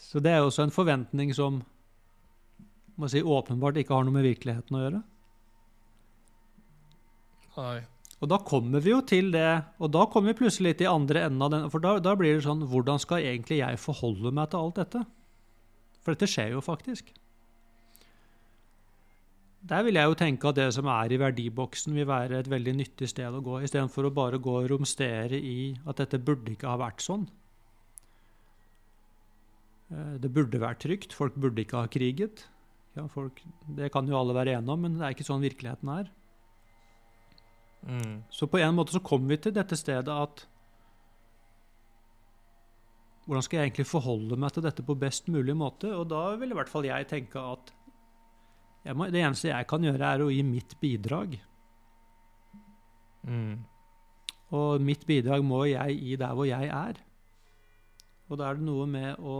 Så 0.00 0.22
det 0.24 0.32
er 0.32 0.40
jo 0.40 0.48
også 0.48 0.66
en 0.66 0.74
forventning 0.74 1.30
som 1.36 1.60
må 3.00 3.08
si, 3.08 3.22
åpenbart 3.22 3.78
ikke 3.80 3.96
har 3.96 4.04
noe 4.06 4.16
med 4.16 4.26
virkeligheten 4.26 4.76
å 4.76 4.82
gjøre. 4.84 5.00
Nei. 7.60 7.78
Og 8.20 8.28
da 8.28 8.36
kommer 8.44 8.82
vi 8.84 8.92
jo 8.92 9.00
til 9.06 9.30
det, 9.32 9.48
og 9.80 9.92
da 9.94 10.04
kommer 10.12 10.32
vi 10.32 10.40
plutselig 10.42 10.74
litt 10.74 10.82
i 10.84 10.90
andre 10.90 11.24
enden 11.28 11.44
av 11.44 11.54
den, 11.54 11.70
for 11.72 11.84
da, 11.84 11.94
da 12.04 12.12
blir 12.18 12.36
det 12.36 12.44
sånn, 12.44 12.66
hvordan 12.68 13.00
skal 13.00 13.24
egentlig 13.24 13.62
jeg 13.62 13.80
forholde 13.80 14.32
meg 14.36 14.50
til 14.52 14.60
alt 14.60 14.80
dette? 14.82 15.02
For 16.04 16.12
dette 16.12 16.28
skjer 16.28 16.52
jo 16.56 16.60
faktisk. 16.64 17.14
Der 19.70 19.84
vil 19.84 19.96
jeg 19.96 20.08
jo 20.08 20.16
tenke 20.16 20.48
at 20.48 20.56
det 20.56 20.68
som 20.72 20.88
er 20.88 21.12
i 21.12 21.20
verdiboksen 21.20 21.96
vil 21.96 22.08
være 22.08 22.40
et 22.40 22.48
veldig 22.48 22.76
nyttig 22.78 23.08
sted 23.12 23.32
å 23.36 23.42
gå, 23.44 23.58
istedenfor 23.64 24.08
å 24.08 24.14
bare 24.16 24.40
gå 24.40 24.54
og 24.62 24.68
romstere 24.72 25.36
i 25.36 25.72
at 25.84 26.00
dette 26.00 26.20
burde 26.20 26.54
ikke 26.54 26.68
ha 26.68 26.78
vært 26.80 27.04
sånn. 27.04 27.26
Eh, 29.90 30.16
Det 30.22 30.30
burde 30.32 30.62
vært 30.62 30.82
trygt, 30.84 31.14
folk 31.16 31.34
burde 31.34 31.64
ikke 31.64 31.82
ha 31.82 31.90
kriget. 31.90 32.46
Ja, 32.96 33.06
folk, 33.06 33.40
det 33.76 33.92
kan 33.94 34.06
jo 34.08 34.18
alle 34.18 34.34
være 34.34 34.56
enige 34.58 34.74
om, 34.74 34.80
men 34.82 34.98
det 34.98 35.06
er 35.06 35.14
ikke 35.14 35.26
sånn 35.26 35.44
virkeligheten 35.44 35.90
er. 35.94 36.10
Mm. 37.86 38.16
Så 38.30 38.46
på 38.50 38.60
en 38.60 38.74
måte 38.76 38.92
så 38.92 39.00
kommer 39.00 39.32
vi 39.32 39.38
til 39.40 39.54
dette 39.56 39.78
stedet 39.78 40.12
at 40.12 40.46
Hvordan 43.30 43.44
skal 43.44 43.58
jeg 43.60 43.68
egentlig 43.68 43.86
forholde 43.86 44.36
meg 44.42 44.50
til 44.52 44.64
dette 44.64 44.82
på 44.82 44.94
best 44.98 45.28
mulig 45.30 45.54
måte? 45.54 45.86
Og 45.94 46.08
da 46.10 46.34
vil 46.40 46.50
i 46.50 46.56
hvert 46.56 46.70
fall 46.72 46.88
jeg 46.88 47.06
tenke 47.06 47.38
at 47.38 47.68
jeg 48.82 48.96
må, 48.96 49.06
det 49.12 49.20
eneste 49.22 49.52
jeg 49.52 49.68
kan 49.70 49.84
gjøre, 49.86 50.08
er 50.08 50.24
å 50.24 50.30
gi 50.32 50.40
mitt 50.42 50.72
bidrag. 50.80 51.36
Mm. 53.28 53.60
Og 54.56 54.82
mitt 54.82 55.06
bidrag 55.06 55.44
må 55.46 55.62
jeg 55.68 56.00
gi 56.00 56.16
der 56.18 56.34
hvor 56.34 56.48
jeg 56.48 56.72
er. 56.74 56.98
Og 58.30 58.40
da 58.40 58.48
er 58.48 58.58
det 58.58 58.66
noe 58.66 58.88
med 58.90 59.20
å 59.22 59.36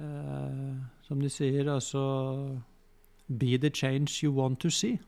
eh, 0.00 0.74
Som 1.06 1.20
de 1.20 1.30
sier, 1.30 1.68
altså 1.72 2.02
Be 3.28 3.56
the 3.58 3.70
change 3.70 4.24
you 4.24 4.32
want 4.34 4.60
to 4.60 4.70
see. 4.70 4.98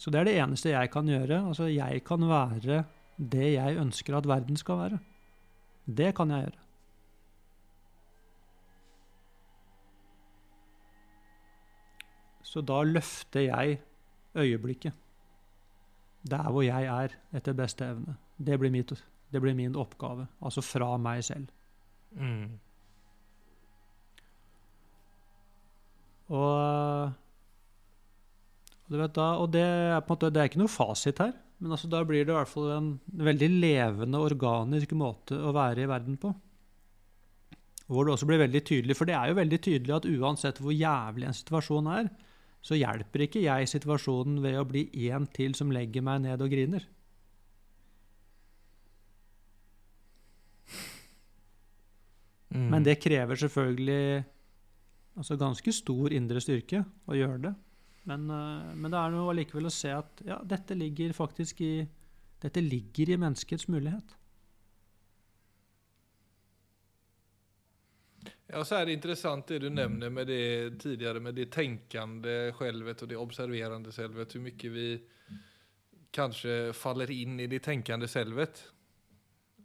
Så 0.00 0.10
det 0.10 0.20
er 0.20 0.24
det 0.24 0.38
eneste 0.40 0.70
jeg 0.70 0.90
kan 0.90 1.08
gjøre. 1.10 1.42
Altså, 1.48 1.66
jeg 1.68 2.04
kan 2.06 2.28
være 2.28 2.84
det 3.32 3.52
jeg 3.52 3.76
ønsker 3.76 4.16
at 4.16 4.28
verden 4.28 4.56
skal 4.56 4.78
være. 4.78 4.98
Det 5.86 6.14
kan 6.16 6.30
jeg 6.30 6.46
gjøre. 6.46 6.60
Så 12.50 12.60
da 12.66 12.82
løfter 12.82 13.40
jeg 13.40 13.80
øyeblikket. 14.34 14.92
Der 16.30 16.50
hvor 16.50 16.62
jeg 16.62 16.84
er, 16.84 17.14
etter 17.36 17.52
beste 17.52 17.84
evne. 17.84 18.16
Det 18.38 18.58
blir, 18.58 18.70
mitt, 18.70 18.92
det 19.30 19.40
blir 19.42 19.56
min 19.56 19.78
oppgave. 19.78 20.26
Altså 20.42 20.62
fra 20.64 20.94
meg 21.00 21.22
selv. 21.26 21.50
Mm. 22.18 22.58
Og, 26.30 27.14
du 28.90 28.98
vet 28.98 29.14
da, 29.16 29.30
og 29.42 29.50
det, 29.54 29.64
er 29.64 30.02
på 30.02 30.12
en 30.12 30.16
måte, 30.16 30.30
det 30.34 30.42
er 30.42 30.50
ikke 30.50 30.62
noe 30.62 30.70
fasit 30.70 31.22
her, 31.22 31.34
men 31.60 31.74
altså 31.74 31.90
da 31.90 32.02
blir 32.06 32.24
det 32.24 32.32
i 32.32 32.38
hvert 32.38 32.50
fall 32.50 32.70
en 32.76 32.92
veldig 33.30 33.50
levende, 33.56 34.22
organisk 34.22 34.94
måte 34.98 35.36
å 35.36 35.52
være 35.56 35.84
i 35.84 35.90
verden 35.90 36.18
på. 36.22 36.32
Hvor 37.90 38.06
det 38.06 38.14
også 38.14 38.28
blir 38.30 38.38
veldig 38.44 38.62
tydelig, 38.62 38.94
for 38.94 39.10
det 39.10 39.16
er 39.18 39.32
jo 39.32 39.40
veldig 39.40 39.58
tydelig 39.66 39.96
at 39.96 40.06
uansett 40.06 40.60
hvor 40.62 40.74
jævlig 40.74 41.26
en 41.26 41.34
situasjon 41.34 41.90
er, 41.90 42.10
så 42.62 42.76
hjelper 42.76 43.24
ikke 43.24 43.42
jeg 43.42 43.68
situasjonen 43.72 44.38
ved 44.44 44.58
å 44.60 44.66
bli 44.68 44.84
én 45.08 45.26
til 45.34 45.56
som 45.58 45.72
legger 45.74 46.04
meg 46.06 46.22
ned 46.26 46.44
og 46.44 46.52
griner. 46.52 46.84
Mm. 52.50 52.68
Men 52.72 52.86
det 52.86 52.98
krever 53.02 53.38
selvfølgelig 53.38 54.24
altså 55.16 55.36
ganske 55.38 55.72
stor 55.74 56.12
indre 56.14 56.42
styrke 56.42 56.82
å 57.06 57.18
gjøre 57.18 57.42
det. 57.48 57.54
Men, 58.10 58.30
eh, 58.30 58.70
men 58.74 58.90
det 58.90 59.00
er 59.00 59.14
noe 59.14 59.32
allikevel 59.32 59.68
å 59.68 59.74
se 59.74 59.92
at 59.94 60.22
ja, 60.26 60.40
dette 60.44 60.74
ligger 60.78 61.12
faktisk 61.16 61.60
i 61.66 61.74
dette 62.40 62.62
ligger 62.64 63.10
i 63.12 63.18
menneskets 63.20 63.68
mulighet. 63.68 64.16
Ja, 68.50 68.64
så 68.64 68.80
er 68.80 68.88
det 68.88 68.96
interessant 68.96 69.46
det 69.46 69.60
du 69.62 69.68
nämner 69.70 70.10
med 70.10 70.26
det 70.26 70.80
tidigare 70.82 71.20
med 71.20 71.36
det 71.38 71.52
tänkande 71.52 72.52
självet 72.56 73.02
och 73.02 73.08
det 73.08 73.16
observerande 73.16 73.92
självet. 73.92 74.34
Hur 74.34 74.40
mycket 74.40 74.72
vi 74.72 74.86
kanskje 76.10 76.72
faller 76.72 77.10
inn 77.10 77.40
i 77.40 77.46
det 77.46 77.60
tänkande 77.62 78.08
självet. 78.08 78.64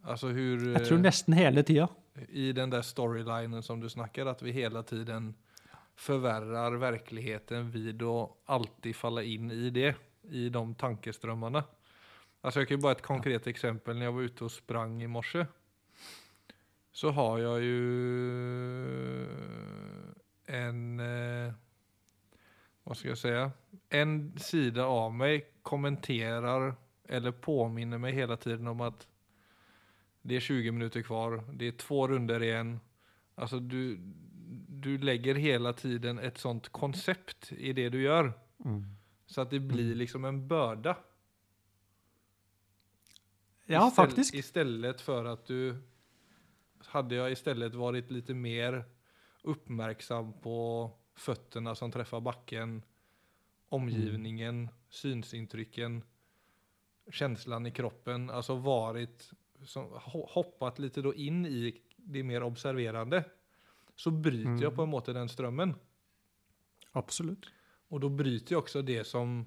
Alltså 0.02 0.28
hur 0.28 0.72
Jeg 0.72 0.86
tror 0.86 0.98
nesten 0.98 1.34
hele 1.34 1.62
tida. 1.62 1.88
I 2.28 2.52
den 2.52 2.70
där 2.70 2.82
storylinen 2.82 3.62
som 3.62 3.80
du 3.80 3.88
snackar 3.88 4.26
att 4.26 4.42
vi 4.42 4.50
hela 4.50 4.82
tiden 4.82 5.34
förvärrar 5.96 6.72
verkligheten 6.72 7.70
vid 7.70 8.02
att 8.02 8.30
alltid 8.44 8.96
falla 8.96 9.22
in 9.22 9.50
i 9.50 9.70
det, 9.70 9.94
i 10.30 10.48
de 10.48 10.74
tankeströmmarna. 10.74 11.64
Alltså 12.40 12.60
jag 12.60 12.68
kan 12.68 12.76
ju 12.76 12.82
bara 12.82 12.92
ett 12.92 13.02
konkret 13.02 13.46
exempel 13.46 13.98
när 13.98 14.04
jag 14.04 14.12
var 14.12 14.22
ute 14.22 14.44
och 14.44 14.52
sprang 14.52 15.02
i 15.02 15.06
morse. 15.06 15.46
Så 16.92 17.10
har 17.10 17.38
jag 17.38 17.62
ju 17.62 17.76
en, 20.46 21.00
eh, 21.00 21.52
vad 22.84 22.96
ska 22.96 23.08
jag 23.08 23.18
säga, 23.18 23.50
en 23.88 24.38
sida 24.38 24.84
av 24.84 25.14
mig 25.14 25.50
kommenterar 25.62 26.74
eller 27.08 27.32
påminner 27.32 27.98
mig 27.98 28.12
hela 28.12 28.36
tiden 28.36 28.66
om 28.66 28.80
att 28.80 29.06
det 30.26 30.36
är 30.36 30.40
20 30.40 30.70
minuter 30.70 31.02
kvar, 31.02 31.44
det 31.52 31.64
är 31.66 31.72
två 31.72 32.08
runder 32.08 32.42
igen. 32.42 32.80
Alltså 33.34 33.60
du, 33.60 33.98
du 34.68 34.98
lägger 34.98 35.34
hela 35.34 35.72
tiden 35.72 36.18
ett 36.18 36.38
sånt 36.38 36.68
koncept 36.68 37.52
i 37.52 37.72
det 37.72 37.88
du 37.88 38.02
gör. 38.02 38.32
Så 39.26 39.40
att 39.40 39.50
det 39.50 39.60
blir 39.60 39.94
liksom 39.94 40.24
en 40.24 40.48
börda. 40.48 40.96
Ja, 43.66 43.88
Istället- 43.88 43.94
faktiskt. 43.94 44.34
Istället 44.34 45.00
för 45.00 45.24
att 45.24 45.46
du, 45.46 45.76
hade 46.78 47.14
jag 47.14 47.32
istället 47.32 47.74
varit 47.74 48.10
lite 48.10 48.34
mer 48.34 48.84
uppmärksam 49.42 50.32
på 50.40 50.90
fötterna 51.14 51.74
som 51.74 51.92
träffar 51.92 52.20
backen, 52.20 52.82
omgivningen, 53.68 54.68
synsintrycken, 54.88 56.02
känslan 57.10 57.66
i 57.66 57.70
kroppen, 57.70 58.30
alltså 58.30 58.54
varit, 58.56 59.30
som, 59.66 59.88
hoppat 60.28 60.78
lite 60.78 61.02
då 61.02 61.14
in 61.14 61.46
i 61.46 61.80
det 61.96 62.22
mer 62.22 62.42
observerande, 62.42 63.24
så 63.96 64.10
bryter 64.10 64.48
Mm. 64.50 64.62
jag 64.62 64.74
på 64.74 64.82
en 64.82 64.88
måte 64.88 65.12
den 65.12 65.28
strömmen. 65.28 65.74
Absolut. 66.92 67.46
Och 67.88 68.00
då 68.00 68.08
bryter 68.08 68.52
jag 68.52 68.58
också 68.58 68.82
det 68.82 69.04
som 69.04 69.46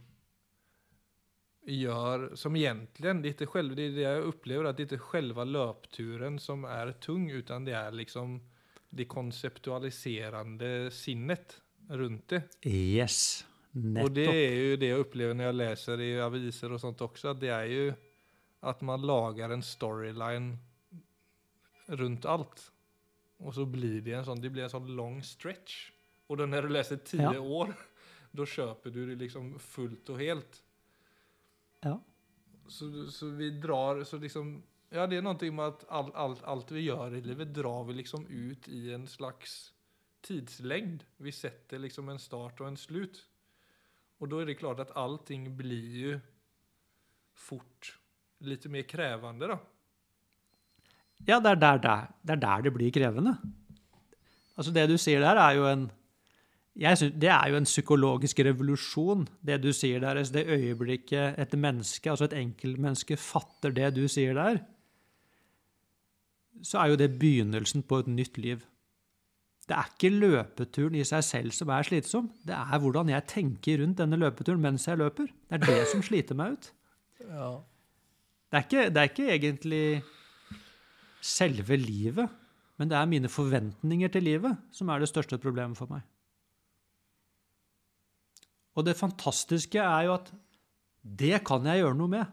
gör, 1.66 2.36
som 2.36 2.56
egentligen, 2.56 3.22
det 3.22 3.28
är 3.28 3.30
inte 3.30 3.46
själv, 3.46 3.76
det 3.76 3.82
är 3.82 3.92
det 3.92 4.02
jag 4.02 4.24
upplever, 4.24 4.64
att 4.66 4.78
det 4.78 4.84
inte 4.84 4.96
är 4.96 5.00
själva 5.00 5.44
löpturen 5.44 6.40
som 6.40 6.66
är 6.66 6.92
tung, 6.92 7.30
utan 7.32 7.66
det 7.66 7.72
är 7.74 7.92
liksom 7.92 8.50
det 8.90 9.06
konceptualiserande 9.06 10.92
sinnet 10.92 11.62
runt 11.90 12.28
det. 12.28 12.44
Yes. 12.70 13.46
Och 13.72 13.80
det 14.12 14.22
Nettopp. 14.22 14.34
är 14.36 14.54
ju 14.54 14.78
det 14.78 14.88
jag 14.88 15.00
upplever 15.00 15.34
när 15.34 15.44
jag 15.44 15.56
läser 15.56 16.02
i 16.02 16.22
aviser 16.22 16.72
och 16.72 16.82
sånt 16.82 17.02
också. 17.02 17.28
Att 17.28 17.40
det 17.40 17.48
är 17.48 17.66
ju 17.66 17.94
att 18.60 18.82
man 18.82 19.02
lagar 19.02 19.50
en 19.50 19.64
storyline 19.64 20.58
runt 21.86 22.26
alt. 22.26 22.72
Og 23.38 23.54
så 23.56 23.66
blir 23.66 24.02
det 24.02 24.14
en 24.18 24.26
sånn 24.28 24.42
det 24.44 24.52
blir 24.52 24.66
en 24.68 24.74
sånn 24.74 24.90
long 24.96 25.22
stretch. 25.24 25.92
Og 26.30 26.38
da 26.42 26.46
når 26.46 26.68
du 26.68 26.74
leser 26.76 26.98
ti 27.08 27.18
Ja. 27.22 27.32
år, 27.40 27.72
da 28.32 28.46
kjøper 28.46 28.92
du 28.94 29.06
det 29.08 29.16
liksom 29.24 29.54
fullt 29.60 30.10
og 30.10 30.20
helt. 30.20 30.60
Ja. 31.82 31.96
Så, 32.68 33.08
så 33.12 33.30
vi 33.34 33.50
drar, 33.50 34.04
så 34.04 34.20
liksom, 34.22 34.60
ja 34.94 35.08
det 35.08 35.18
er 35.18 35.26
noe 35.26 35.52
med 35.52 35.66
at 35.66 35.86
alt, 35.90 36.14
alt, 36.16 36.44
alt 36.44 36.72
vi 36.72 36.84
gjør 36.86 37.16
i 37.18 37.22
livet 37.26 37.54
drar 37.56 37.86
vi 37.88 37.94
liksom 37.98 38.28
ut 38.28 38.68
i 38.68 38.92
en 38.94 39.08
slags 39.08 39.72
tidslengd. 40.22 41.04
Vi 41.18 41.32
sätter 41.32 41.80
liksom 41.80 42.10
en 42.10 42.20
start 42.20 42.60
og 42.62 42.68
en 42.68 42.78
slut. 42.78 43.24
Og 44.20 44.30
da 44.30 44.42
er 44.42 44.46
det 44.52 44.60
klart 44.60 44.80
at 44.84 44.92
allting 45.00 45.48
blir 45.58 45.96
jo 46.04 46.20
fort 47.34 47.96
lite 48.42 48.72
mer 48.72 48.88
krevende, 48.88 49.52
da. 49.52 49.58
Ja, 51.28 51.40
det 51.44 51.52
er, 51.52 51.56
der, 51.60 51.80
der, 51.84 52.12
det 52.24 52.36
er 52.38 52.44
der 52.44 52.62
det 52.68 52.74
blir 52.74 52.92
krevende. 52.96 53.36
Altså, 54.58 54.72
det 54.76 54.88
du 54.90 54.98
sier 55.00 55.20
der, 55.24 55.40
er 55.40 55.58
jo 55.58 55.68
en 55.68 55.90
synes, 56.80 57.14
Det 57.20 57.30
er 57.30 57.50
jo 57.50 57.58
en 57.58 57.68
psykologisk 57.68 58.40
revolusjon, 58.40 59.28
det 59.44 59.62
du 59.64 59.74
sier 59.74 60.00
der. 60.00 60.18
Altså, 60.18 60.34
det 60.34 60.48
øyeblikket 60.48 61.36
et 61.38 61.54
menneske, 61.60 62.10
altså 62.10 62.26
et 62.26 62.34
enkeltmenneske, 62.34 63.18
fatter 63.18 63.72
det 63.72 63.96
du 63.96 64.08
sier 64.08 64.34
der, 64.34 64.60
så 66.64 66.80
er 66.80 66.88
jo 66.92 66.96
det 66.96 67.20
begynnelsen 67.20 67.84
på 67.84 68.00
et 68.00 68.08
nytt 68.08 68.38
liv. 68.38 68.60
Det 69.70 69.78
er 69.78 69.90
ikke 69.92 70.10
løpeturen 70.10 70.96
i 70.98 71.06
seg 71.06 71.24
selv 71.24 71.52
som 71.54 71.70
er 71.70 71.86
slitsom. 71.86 72.32
Det 72.48 72.56
er 72.56 72.80
hvordan 72.82 73.10
jeg 73.10 73.28
tenker 73.30 73.84
rundt 73.84 74.00
denne 74.00 74.18
løpeturen 74.18 74.62
mens 74.62 74.88
jeg 74.88 74.98
løper. 74.98 75.28
Det 75.50 75.60
er 75.60 75.66
det 75.66 75.88
som 75.92 76.02
sliter 76.02 76.36
meg 76.36 76.56
ut. 76.58 76.72
Ja. 77.22 77.52
Det 78.50 78.58
er 78.58 78.66
ikke, 78.66 78.86
det 78.90 78.98
er 78.98 79.10
ikke 79.10 79.28
egentlig 79.30 79.84
selve 81.22 81.78
livet, 81.78 82.30
men 82.80 82.90
det 82.90 82.98
er 82.98 83.10
mine 83.12 83.30
forventninger 83.30 84.10
til 84.10 84.26
livet 84.26 84.58
som 84.74 84.90
er 84.90 85.02
det 85.02 85.10
største 85.12 85.38
problemet 85.42 85.78
for 85.78 85.92
meg. 85.92 86.02
Og 88.80 88.86
det 88.88 88.98
fantastiske 88.98 89.82
er 89.84 90.08
jo 90.08 90.16
at 90.16 90.32
det 91.04 91.44
kan 91.48 91.66
jeg 91.68 91.84
gjøre 91.84 91.98
noe 92.00 92.12
med. 92.12 92.26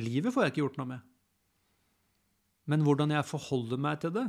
Livet 0.00 0.34
får 0.34 0.44
jeg 0.44 0.52
ikke 0.52 0.62
gjort 0.64 0.78
noe 0.80 0.90
med. 0.94 1.08
Men 2.70 2.84
hvordan 2.86 3.14
jeg 3.14 3.28
forholder 3.28 3.80
meg 3.80 4.00
til 4.02 4.14
det, 4.14 4.26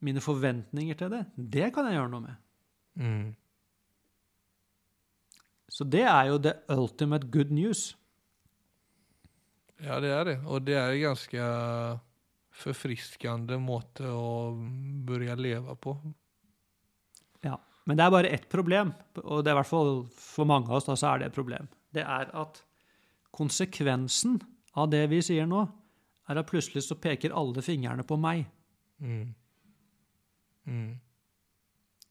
mine 0.00 0.22
forventninger 0.24 0.96
til 0.96 1.12
det, 1.12 1.24
det 1.36 1.70
kan 1.74 1.86
jeg 1.88 1.98
gjøre 1.98 2.12
noe 2.14 2.24
med. 2.24 2.40
Mm. 3.00 3.28
Så 5.70 5.84
det 5.86 6.02
er 6.02 6.30
jo 6.30 6.38
the 6.42 6.54
ultimate 6.74 7.28
good 7.30 7.52
news. 7.54 7.90
Ja, 9.80 9.98
det 10.02 10.12
er 10.12 10.24
det. 10.28 10.36
Og 10.44 10.64
det 10.66 10.76
er 10.76 10.92
en 10.92 11.04
ganske 11.08 11.44
forfriskende 12.60 13.56
måte 13.62 14.08
å 14.12 14.52
begynne 15.06 15.36
å 15.36 15.40
leve 15.40 15.76
på. 15.80 15.94
Ja, 17.46 17.56
Men 17.88 17.96
det 17.96 18.04
er 18.04 18.12
bare 18.12 18.30
ett 18.30 18.48
problem, 18.52 18.92
og 19.24 19.42
det 19.42 19.50
er 19.50 19.56
i 19.56 19.60
hvert 19.62 19.70
fall 19.70 19.94
for 20.12 20.48
mange 20.48 20.68
av 20.68 20.78
oss 20.78 20.88
da, 20.88 20.96
så 20.98 21.14
er 21.14 21.22
det 21.22 21.30
et 21.30 21.38
problem. 21.38 21.70
Det 21.90 22.04
er 22.04 22.28
at 22.36 22.60
konsekvensen 23.34 24.36
av 24.78 24.90
det 24.92 25.06
vi 25.10 25.22
sier 25.24 25.48
nå, 25.48 25.64
er 26.30 26.38
at 26.38 26.50
plutselig 26.50 26.84
så 26.86 26.98
peker 27.00 27.34
alle 27.34 27.64
fingrene 27.64 28.04
på 28.06 28.18
meg. 28.20 28.44
Mm. 29.02 29.32
Mm. 30.68 30.92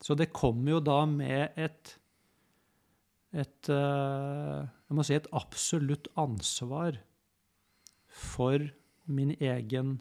Så 0.04 0.16
det 0.18 0.32
kommer 0.36 0.78
jo 0.78 0.84
da 0.84 1.04
med 1.08 1.60
et 1.60 1.96
et 3.30 3.70
eh, 3.70 4.62
Jeg 4.90 4.98
må 4.98 5.04
si 5.06 5.14
et 5.14 5.28
absolutt 5.38 6.08
ansvar 6.18 6.98
for 8.10 8.66
min 9.10 9.34
egen 9.40 9.98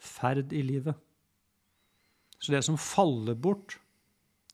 ferd 0.00 0.54
i 0.56 0.62
livet. 0.64 0.96
Så 2.40 2.54
det 2.54 2.62
som 2.64 2.78
faller 2.80 3.36
bort 3.36 3.76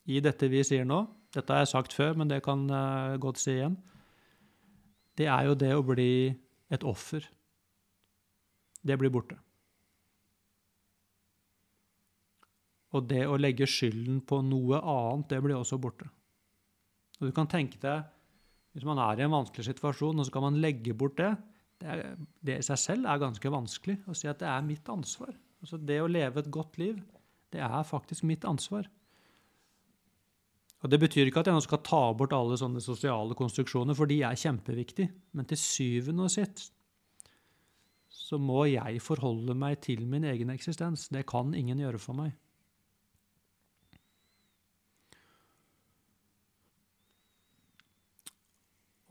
i 0.06 0.18
dette 0.22 0.48
vi 0.50 0.62
sier 0.66 0.86
nå, 0.86 1.04
dette 1.34 1.52
har 1.52 1.64
jeg 1.64 1.74
sagt 1.74 1.94
før, 1.94 2.16
men 2.18 2.30
det 2.30 2.42
kan 2.44 2.64
jeg 2.70 3.20
godt 3.22 3.40
si 3.40 3.54
igjen, 3.54 3.76
det 5.16 5.28
er 5.32 5.48
jo 5.48 5.56
det 5.58 5.72
å 5.72 5.84
bli 5.86 6.12
et 6.72 6.84
offer. 6.84 7.24
Det 8.86 8.96
blir 9.00 9.12
borte. 9.12 9.38
Og 12.96 13.06
det 13.10 13.24
å 13.28 13.38
legge 13.38 13.68
skylden 13.68 14.20
på 14.24 14.40
noe 14.46 14.80
annet, 14.80 15.28
det 15.32 15.40
blir 15.44 15.56
også 15.58 15.78
borte. 15.80 16.08
Og 17.18 17.28
du 17.28 17.34
kan 17.34 17.48
tenke 17.50 17.80
deg, 17.82 18.04
hvis 18.76 18.86
man 18.86 19.00
er 19.00 19.20
i 19.20 19.24
en 19.24 19.32
vanskelig 19.32 19.66
situasjon, 19.70 20.20
og 20.20 20.26
så 20.26 20.34
kan 20.34 20.44
man 20.46 20.60
legge 20.60 20.94
bort 20.96 21.16
det, 21.20 21.32
det, 21.80 21.88
er, 21.92 22.14
det 22.40 22.60
i 22.60 22.66
seg 22.66 22.80
selv 22.80 23.08
er 23.10 23.22
ganske 23.22 23.52
vanskelig 23.52 23.98
å 24.08 24.16
si 24.16 24.28
at 24.30 24.40
det 24.40 24.48
er 24.50 24.64
mitt 24.66 24.88
ansvar. 24.92 25.34
Altså 25.62 25.80
det 25.80 25.98
å 26.02 26.10
leve 26.10 26.42
et 26.42 26.52
godt 26.52 26.78
liv, 26.80 27.00
det 27.52 27.62
er 27.64 27.88
faktisk 27.88 28.26
mitt 28.28 28.44
ansvar. 28.48 28.88
Og 30.84 30.90
Det 30.92 31.00
betyr 31.00 31.26
ikke 31.26 31.40
at 31.42 31.48
jeg 31.48 31.56
nå 31.56 31.62
skal 31.64 31.82
ta 31.82 32.00
bort 32.14 32.34
alle 32.36 32.56
sånne 32.60 32.82
sosiale 32.84 33.34
konstruksjoner, 33.34 33.96
for 33.96 34.06
de 34.06 34.20
er 34.22 34.38
kjempeviktige. 34.38 35.10
Men 35.34 35.48
til 35.48 35.58
syvende 35.58 36.28
og 36.28 36.34
sist 36.34 36.70
så 38.16 38.38
må 38.42 38.64
jeg 38.66 39.00
forholde 39.04 39.54
meg 39.54 39.80
til 39.86 40.02
min 40.08 40.24
egen 40.26 40.50
eksistens. 40.50 41.08
Det 41.14 41.26
kan 41.28 41.54
ingen 41.54 41.78
gjøre 41.78 42.00
for 42.02 42.16
meg. 42.18 42.32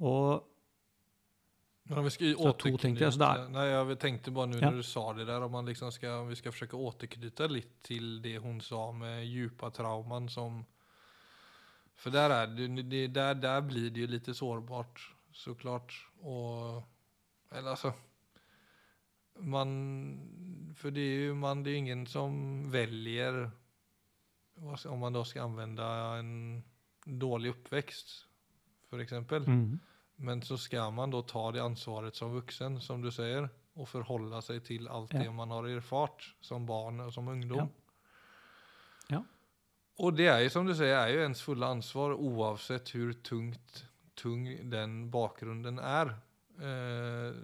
Og 0.03 0.43
Men 1.87 1.97
om 1.97 2.03
vi 2.03 2.09
ska 2.09 2.25
återknyta, 2.25 2.77
tänkte 2.81 3.03
jag 3.03 3.51
nej 3.51 3.69
jag 3.69 3.99
tänkte 3.99 4.31
bara 4.31 4.45
nu 4.45 4.57
Ja. 4.59 4.69
när 4.69 4.77
du 4.77 4.83
sa 4.83 5.13
det 5.13 5.25
där 5.25 5.41
om 5.41 5.51
man 5.51 5.65
liksom 5.65 5.91
ska, 5.91 6.17
om 6.19 6.27
vi 6.27 6.35
ska 6.35 6.51
försöka 6.51 6.77
återknyta 6.77 7.47
lite 7.47 7.81
till 7.81 8.21
det 8.21 8.37
hon 8.37 8.61
sa 8.61 8.91
med 8.91 9.25
djupa 9.25 9.71
trauman 9.71 10.29
som, 10.29 10.65
för 11.95 12.11
där 12.11 12.29
är 12.29 12.47
det, 12.47 12.81
det 12.83 13.07
där, 13.07 13.35
där 13.35 13.61
blir 13.61 13.89
det 13.89 13.99
ju 13.99 14.07
lite 14.07 14.33
sårbart 14.33 15.13
såklart 15.31 16.07
och, 16.19 16.83
eller 17.51 17.69
alltså, 17.69 17.93
man, 19.39 20.73
för 20.75 20.91
det 20.91 21.01
är 21.01 21.19
ju 21.19 21.33
man, 21.33 21.63
det 21.63 21.71
är 21.71 21.75
ingen 21.75 22.07
som 22.07 22.63
väljer, 22.71 23.51
om 24.85 24.99
man 24.99 25.13
då 25.13 25.25
ska 25.25 25.43
använda 25.43 26.15
en 26.15 26.63
dålig 27.05 27.49
uppväxt 27.49 28.25
för 28.89 28.99
exempel. 28.99 29.43
mm, 29.43 29.79
Men 30.17 30.41
så 30.41 30.57
skal 30.57 30.93
man 30.95 31.11
da 31.11 31.21
ta 31.27 31.49
det 31.51 31.63
ansvaret 31.63 32.15
som 32.15 32.31
vuxen, 32.35 32.79
som 32.81 33.01
du 33.03 33.09
sier, 33.11 33.49
og 33.75 33.89
forholde 33.91 34.39
seg 34.43 34.61
til 34.63 34.87
alt 34.87 35.11
Ja. 35.13 35.23
det 35.25 35.33
man 35.35 35.51
har 35.51 35.67
erfart 35.67 36.23
som 36.41 36.65
barn 36.65 37.01
og 37.03 37.11
som 37.13 37.27
ungdom. 37.27 37.67
Ja. 39.09 39.17
Ja. 39.17 39.21
Og 39.99 40.15
det 40.15 40.27
er 40.31 40.39
jo, 40.43 40.49
som 40.49 40.65
du 40.65 40.73
sier, 40.73 40.95
er 40.95 41.11
jo 41.11 41.25
ens 41.25 41.41
fulle 41.43 41.67
ansvar 41.67 42.15
oavsett 42.15 42.91
hvor 42.95 43.13
tungt, 43.23 43.85
tung 44.15 44.47
den 44.71 45.09
bakgrunnen 45.11 45.79
er. 45.79 46.15
Eh, 46.55 47.35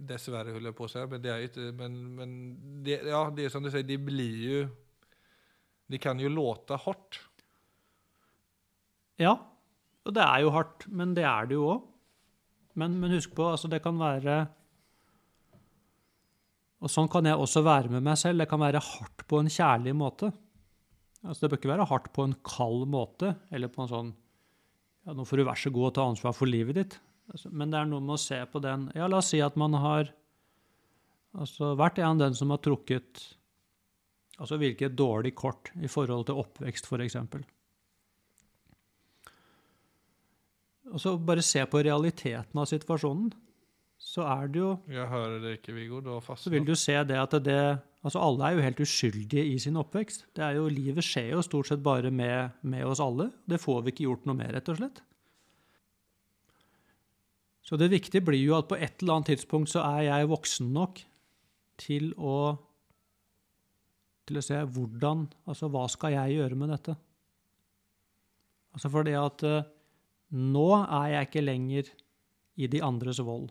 dessverre, 0.00 0.52
holder 0.52 0.70
jeg 0.72 0.76
på 0.78 0.86
å 0.88 0.90
si, 0.90 1.04
men 1.04 1.20
det 1.22 1.30
er 1.30 1.42
jo 1.42 1.48
ikke 1.50 1.72
men, 1.76 1.98
men 2.16 2.30
det, 2.84 3.02
ja, 3.04 3.22
det 3.30 3.44
er 3.44 3.52
som 3.52 3.62
du 3.62 3.70
sier, 3.70 3.84
det 3.84 4.00
blir 4.04 4.38
jo 4.48 4.68
det 5.88 6.00
kan 6.04 6.18
jo 6.20 6.28
låte 6.28 6.76
hardt. 6.84 7.20
Ja, 9.18 9.32
og 10.04 10.14
det 10.14 10.24
er 10.24 10.42
jo 10.44 10.50
hardt, 10.52 10.84
men 10.92 11.14
det 11.16 11.24
er 11.24 11.48
det 11.48 11.56
jo 11.56 11.68
òg. 11.72 11.86
Men, 12.78 12.94
men 13.00 13.14
husk 13.16 13.34
på, 13.36 13.48
altså 13.50 13.70
det 13.70 13.80
kan 13.84 13.98
være 13.98 14.38
Og 16.78 16.92
sånn 16.92 17.10
kan 17.10 17.26
jeg 17.26 17.38
også 17.38 17.64
være 17.66 17.90
med 17.90 18.04
meg 18.06 18.18
selv. 18.20 18.38
Det 18.38 18.46
kan 18.50 18.62
være 18.62 18.82
hardt 18.84 19.24
på 19.26 19.40
en 19.42 19.50
kjærlig 19.50 19.96
måte. 19.98 20.30
Altså 21.24 21.42
Det 21.42 21.50
bør 21.50 21.60
ikke 21.60 21.72
være 21.72 21.88
hardt 21.90 22.12
på 22.14 22.26
en 22.28 22.36
kald 22.46 22.84
måte, 22.90 23.32
eller 23.50 23.72
på 23.72 23.82
en 23.82 23.90
sånn 23.90 24.12
ja, 25.06 25.14
Nå 25.16 25.24
får 25.26 25.40
du 25.40 25.46
vær 25.48 25.58
så 25.58 25.72
god 25.74 25.88
å 25.88 25.94
ta 25.96 26.06
ansvar 26.06 26.36
for 26.36 26.50
livet 26.50 26.78
ditt. 26.78 26.98
Altså, 27.32 27.50
men 27.50 27.72
det 27.72 27.80
er 27.80 27.90
noe 27.90 28.04
med 28.04 28.14
å 28.14 28.22
se 28.22 28.38
på 28.48 28.62
den 28.64 28.86
Ja, 28.96 29.08
la 29.10 29.18
oss 29.20 29.32
si 29.34 29.42
at 29.44 29.58
man 29.60 29.74
har 29.76 30.12
altså, 31.34 31.74
vært 31.78 31.98
en 32.04 32.22
den 32.22 32.38
som 32.38 32.54
har 32.54 32.62
trukket 32.64 33.26
Altså 34.38 34.54
virket 34.60 34.94
dårlig 34.94 35.32
kort 35.34 35.72
i 35.82 35.88
forhold 35.90 36.28
til 36.28 36.38
oppvekst, 36.38 36.86
f.eks. 36.86 37.16
Og 40.92 41.02
så 41.02 41.14
bare 41.20 41.44
se 41.44 41.64
på 41.68 41.82
realiteten 41.84 42.60
av 42.60 42.68
situasjonen, 42.70 43.30
så 43.98 44.22
er 44.30 44.50
det 44.52 44.60
jo 44.60 44.70
Jeg 44.94 45.08
hører 45.10 45.40
det 45.42 45.52
ikke 45.58 45.74
Viggo, 45.74 46.00
du 46.00 46.12
har 46.14 46.22
fastnat. 46.22 46.44
Så 46.46 46.52
vil 46.54 46.66
du 46.66 46.74
se 46.78 46.96
det 47.04 47.18
at 47.18 47.38
det 47.44 47.60
Altså, 47.98 48.20
alle 48.22 48.46
er 48.46 48.54
jo 48.54 48.62
helt 48.62 48.80
uskyldige 48.80 49.42
i 49.42 49.56
sin 49.58 49.76
oppvekst. 49.76 50.28
Det 50.36 50.44
er 50.46 50.54
jo, 50.54 50.68
Livet 50.70 51.02
skjer 51.02 51.32
jo 51.32 51.42
stort 51.42 51.66
sett 51.66 51.82
bare 51.82 52.12
med, 52.14 52.54
med 52.62 52.84
oss 52.86 53.02
alle. 53.02 53.32
Det 53.42 53.58
får 53.58 53.80
vi 53.82 53.90
ikke 53.90 54.04
gjort 54.04 54.28
noe 54.28 54.38
med, 54.38 54.52
rett 54.54 54.70
og 54.70 54.78
slett. 54.78 55.00
Så 57.66 57.76
det 57.76 57.90
viktige 57.90 58.22
blir 58.24 58.38
jo 58.38 58.54
at 58.56 58.68
på 58.70 58.78
et 58.78 59.02
eller 59.02 59.18
annet 59.18 59.32
tidspunkt 59.34 59.72
så 59.74 59.82
er 59.82 60.06
jeg 60.06 60.30
voksen 60.30 60.70
nok 60.72 61.02
til 61.82 62.12
å 62.14 62.38
til 64.28 64.38
å 64.38 64.44
se 64.44 64.60
hvordan 64.62 65.26
Altså, 65.48 65.68
hva 65.72 65.86
skal 65.90 66.14
jeg 66.14 66.38
gjøre 66.38 66.56
med 66.60 66.72
dette? 66.72 66.94
Altså 68.76 68.90
fordi 68.92 69.14
at 69.18 69.42
eh, 69.48 69.68
Nå 70.36 70.68
er 70.82 71.14
jeg 71.14 71.28
ikke 71.28 71.44
lenger 71.44 71.88
i 72.58 72.68
de 72.68 72.82
andres 72.84 73.20
vold. 73.24 73.48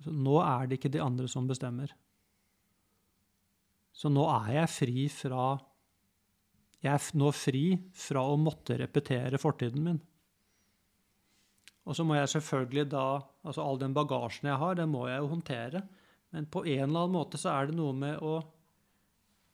Altså, 0.00 0.12
nå 0.12 0.36
er 0.42 0.68
det 0.68 0.78
ikke 0.78 0.92
de 0.92 1.02
andre 1.04 1.28
som 1.30 1.48
bestemmer. 1.48 1.92
Så 3.92 4.10
nå 4.12 4.24
er 4.32 4.54
jeg 4.60 4.72
fri 4.72 5.08
fra 5.12 5.44
Jeg 6.80 6.92
er 6.94 7.18
nå 7.20 7.30
fri 7.36 7.64
fra 7.92 8.22
å 8.24 8.38
måtte 8.40 8.78
repetere 8.80 9.40
fortiden 9.40 9.84
min. 9.84 9.98
Og 11.88 11.96
så 11.96 12.04
må 12.06 12.16
jeg 12.16 12.30
selvfølgelig 12.32 12.86
da 12.92 13.06
Altså 13.44 13.64
all 13.64 13.80
den 13.80 13.96
bagasjen 13.96 14.50
jeg 14.50 14.60
har, 14.60 14.76
den 14.76 14.92
må 14.92 15.06
jeg 15.08 15.20
jo 15.20 15.30
håndtere. 15.32 15.82
Men 16.30 16.46
på 16.46 16.62
en 16.66 16.86
eller 16.86 17.06
annen 17.06 17.16
måte 17.16 17.40
så 17.40 17.54
er 17.54 17.70
det 17.70 17.76
noe 17.78 17.96
med 17.96 18.20
å 18.20 18.38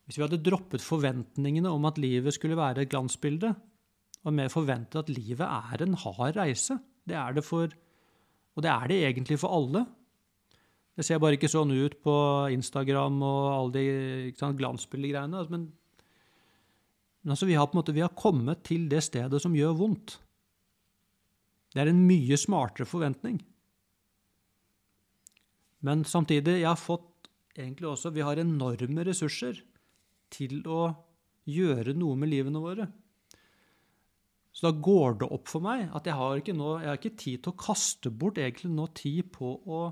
Hvis 0.07 0.19
vi 0.19 0.23
hadde 0.23 0.43
droppet 0.43 0.85
forventningene 0.85 1.71
om 1.73 1.87
at 1.89 1.99
livet 1.99 2.35
skulle 2.35 2.59
være 2.59 2.85
et 2.85 2.91
glansbilde, 2.93 3.49
og 4.27 4.35
mer 4.35 4.51
forventet 4.51 4.99
at 5.05 5.12
livet 5.12 5.47
er 5.47 5.85
en 5.85 5.95
hard 6.03 6.39
reise 6.39 6.81
Det 7.07 7.15
er 7.15 7.37
det 7.37 7.45
for 7.47 7.71
Og 8.57 8.65
det 8.65 8.73
er 8.73 8.91
det 8.91 8.99
egentlig 9.05 9.39
for 9.39 9.53
alle. 9.53 9.85
Det 10.97 11.05
ser 11.05 11.21
bare 11.21 11.37
ikke 11.37 11.51
sånn 11.53 11.75
ut 11.77 11.99
på 12.01 12.15
Instagram 12.55 13.19
og 13.21 13.41
alle 13.53 13.73
de 13.75 14.53
glansbildegreiene. 14.57 15.37
Altså, 15.37 15.53
men, 15.53 15.67
men 17.21 17.35
altså, 17.35 17.49
vi 17.51 17.59
har 17.59 17.69
på 17.69 17.77
en 17.77 17.83
måte, 17.83 17.93
vi 17.93 18.01
har 18.01 18.15
kommet 18.17 18.65
til 18.65 18.87
det 18.89 19.03
stedet 19.05 19.43
som 19.45 19.55
gjør 19.55 19.77
vondt. 19.77 20.17
Det 21.75 21.83
er 21.85 21.93
en 21.93 22.01
mye 22.09 22.39
smartere 22.41 22.89
forventning. 22.89 23.43
Men 25.85 26.07
samtidig, 26.09 26.62
jeg 26.62 26.71
har 26.71 26.81
fått 26.81 27.29
egentlig 27.57 27.89
også 27.89 28.11
Vi 28.12 28.25
har 28.25 28.41
enorme 28.41 29.05
ressurser 29.05 29.61
til 30.33 30.62
å 30.65 30.89
gjøre 31.45 31.93
noe 31.97 32.17
med 32.17 32.33
livene 32.33 32.61
våre. 32.62 32.89
Så 34.57 34.64
da 34.64 34.73
går 34.73 35.19
det 35.21 35.29
opp 35.37 35.51
for 35.53 35.61
meg 35.64 35.90
at 35.92 36.07
jeg 36.09 36.16
har 36.16 36.40
ikke, 36.40 36.55
nå, 36.57 36.79
jeg 36.81 36.88
har 36.88 36.97
ikke 36.97 37.19
tid 37.21 37.42
til 37.45 37.53
å 37.53 37.61
kaste 37.61 38.09
bort 38.09 38.38
egentlig 38.40 38.71
nå 38.73 38.88
tid 38.97 39.29
på 39.35 39.53
å 39.69 39.85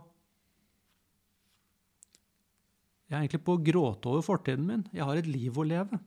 Jeg 3.05 3.19
er 3.19 3.21
egentlig 3.21 3.45
på 3.45 3.55
å 3.55 3.61
gråte 3.61 4.09
over 4.09 4.23
fortiden 4.25 4.65
min. 4.65 4.87
Jeg 4.97 5.05
har 5.05 5.19
et 5.21 5.29
liv 5.29 5.59
å 5.61 5.67
leve. 5.69 5.99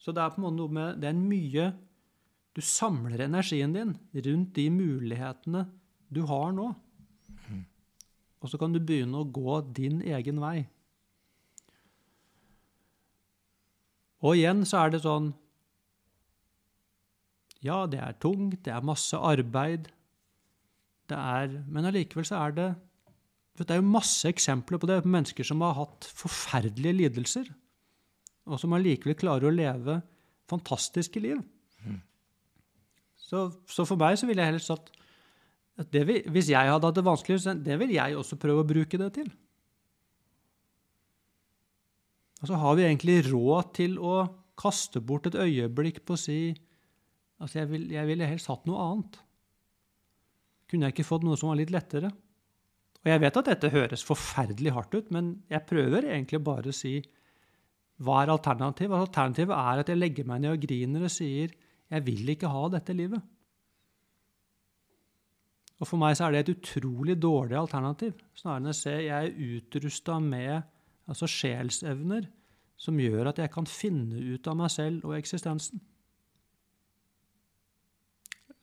Så 0.00 0.14
det 0.16 0.22
er 0.24 0.32
på 0.32 0.40
en 0.40 0.46
måte 0.46 0.56
noe 0.56 0.72
med 0.72 1.02
Det 1.02 1.10
er 1.10 1.18
mye 1.18 1.66
Du 2.56 2.62
samler 2.64 3.26
energien 3.26 3.76
din 3.76 3.92
rundt 4.24 4.54
de 4.56 4.64
mulighetene 4.72 5.66
du 6.10 6.24
har 6.26 6.56
nå. 6.56 6.70
Og 8.40 8.48
så 8.48 8.58
kan 8.58 8.72
du 8.72 8.80
begynne 8.80 9.20
å 9.20 9.28
gå 9.28 9.60
din 9.76 10.00
egen 10.00 10.40
vei. 10.40 10.64
Og 14.24 14.40
igjen 14.40 14.64
så 14.68 14.80
er 14.80 14.94
det 14.94 15.02
sånn 15.04 15.30
Ja, 17.64 17.84
det 17.90 18.00
er 18.00 18.16
tungt, 18.20 18.62
det 18.64 18.72
er 18.72 18.86
masse 18.86 19.16
arbeid, 19.16 19.90
det 21.10 21.18
er 21.18 21.50
Men 21.66 21.88
allikevel 21.88 22.24
så 22.24 22.38
er 22.38 22.52
det 22.54 22.68
Det 23.58 23.70
er 23.74 23.80
jo 23.80 23.88
masse 23.92 24.28
eksempler 24.28 24.78
på 24.78 24.86
det, 24.86 25.02
på 25.02 25.10
mennesker 25.10 25.44
som 25.44 25.60
har 25.60 25.74
hatt 25.76 26.06
forferdelige 26.16 26.96
lidelser, 26.96 27.50
og 28.46 28.60
som 28.62 28.72
allikevel 28.72 29.18
klarer 29.18 29.50
å 29.50 29.52
leve 29.52 29.98
fantastiske 30.48 31.20
liv. 31.20 31.42
Så, 33.20 33.50
så, 33.68 33.84
for 33.84 34.00
meg 34.00 34.16
så 34.16 34.26
ville 34.26 34.42
jeg 34.42 34.54
helst 34.54 34.70
sagt 34.72 34.88
at 35.80 35.92
vi, 35.92 36.22
hvis 36.32 36.48
jeg 36.50 36.72
hadde 36.72 36.88
hatt 36.88 36.96
det 36.96 37.04
vanskelig, 37.04 37.38
det 37.60 37.76
vil 37.82 37.92
jeg 37.94 38.16
også 38.16 38.38
prøve 38.40 38.64
å 38.64 38.68
bruke 38.68 38.98
det 39.00 39.10
til. 39.18 39.28
Og 42.40 42.48
så 42.48 42.58
har 42.64 42.76
vi 42.78 42.86
egentlig 42.88 43.20
råd 43.28 43.70
til 43.76 43.98
å 44.00 44.16
kaste 44.60 45.00
bort 45.04 45.28
et 45.28 45.36
øyeblikk 45.36 46.02
på 46.08 46.16
å 46.16 46.20
si 46.20 46.40
altså 47.40 47.62
jeg, 47.62 47.70
vil, 47.72 47.86
jeg 47.92 48.08
ville 48.08 48.28
helst 48.28 48.50
hatt 48.50 48.66
noe 48.68 48.82
annet. 48.84 49.20
Kunne 50.70 50.86
jeg 50.86 50.96
ikke 50.96 51.08
fått 51.08 51.24
noe 51.26 51.38
som 51.40 51.50
var 51.50 51.58
litt 51.58 51.72
lettere? 51.74 52.12
Og 53.00 53.08
jeg 53.08 53.22
vet 53.22 53.38
at 53.40 53.48
dette 53.48 53.72
høres 53.72 54.04
forferdelig 54.04 54.74
hardt 54.76 54.94
ut, 54.94 55.08
men 55.14 55.32
jeg 55.50 55.64
prøver 55.68 56.10
egentlig 56.10 56.42
bare 56.44 56.70
å 56.70 56.76
si 56.76 56.98
hva 58.00 58.22
er 58.22 58.32
alternativet? 58.32 58.96
Alternativet 58.96 59.56
er 59.56 59.82
at 59.82 59.90
jeg 59.92 60.00
legger 60.00 60.28
meg 60.28 60.42
ned 60.44 60.54
og 60.54 60.62
griner 60.62 61.04
og 61.04 61.12
sier 61.12 61.52
jeg 61.90 62.06
vil 62.06 62.32
ikke 62.32 62.48
ha 62.48 62.64
dette 62.72 62.94
livet. 62.96 63.20
Og 65.80 65.88
For 65.88 66.00
meg 66.00 66.16
så 66.16 66.26
er 66.26 66.36
det 66.36 66.42
et 66.44 66.52
utrolig 66.54 67.16
dårlig 67.20 67.56
alternativ, 67.56 68.12
snarere 68.36 68.60
enn 68.60 68.72
å 68.72 68.76
se 68.76 68.92
jeg 69.00 69.30
er 69.32 69.56
utrusta 69.56 70.18
med 70.20 70.60
altså 71.10 71.28
sjelsevner 71.28 72.28
som 72.80 73.00
gjør 73.00 73.32
at 73.32 73.40
jeg 73.40 73.52
kan 73.52 73.68
finne 73.68 74.20
ut 74.34 74.48
av 74.48 74.58
meg 74.60 74.72
selv 74.72 75.08
og 75.08 75.16
eksistensen. 75.16 75.80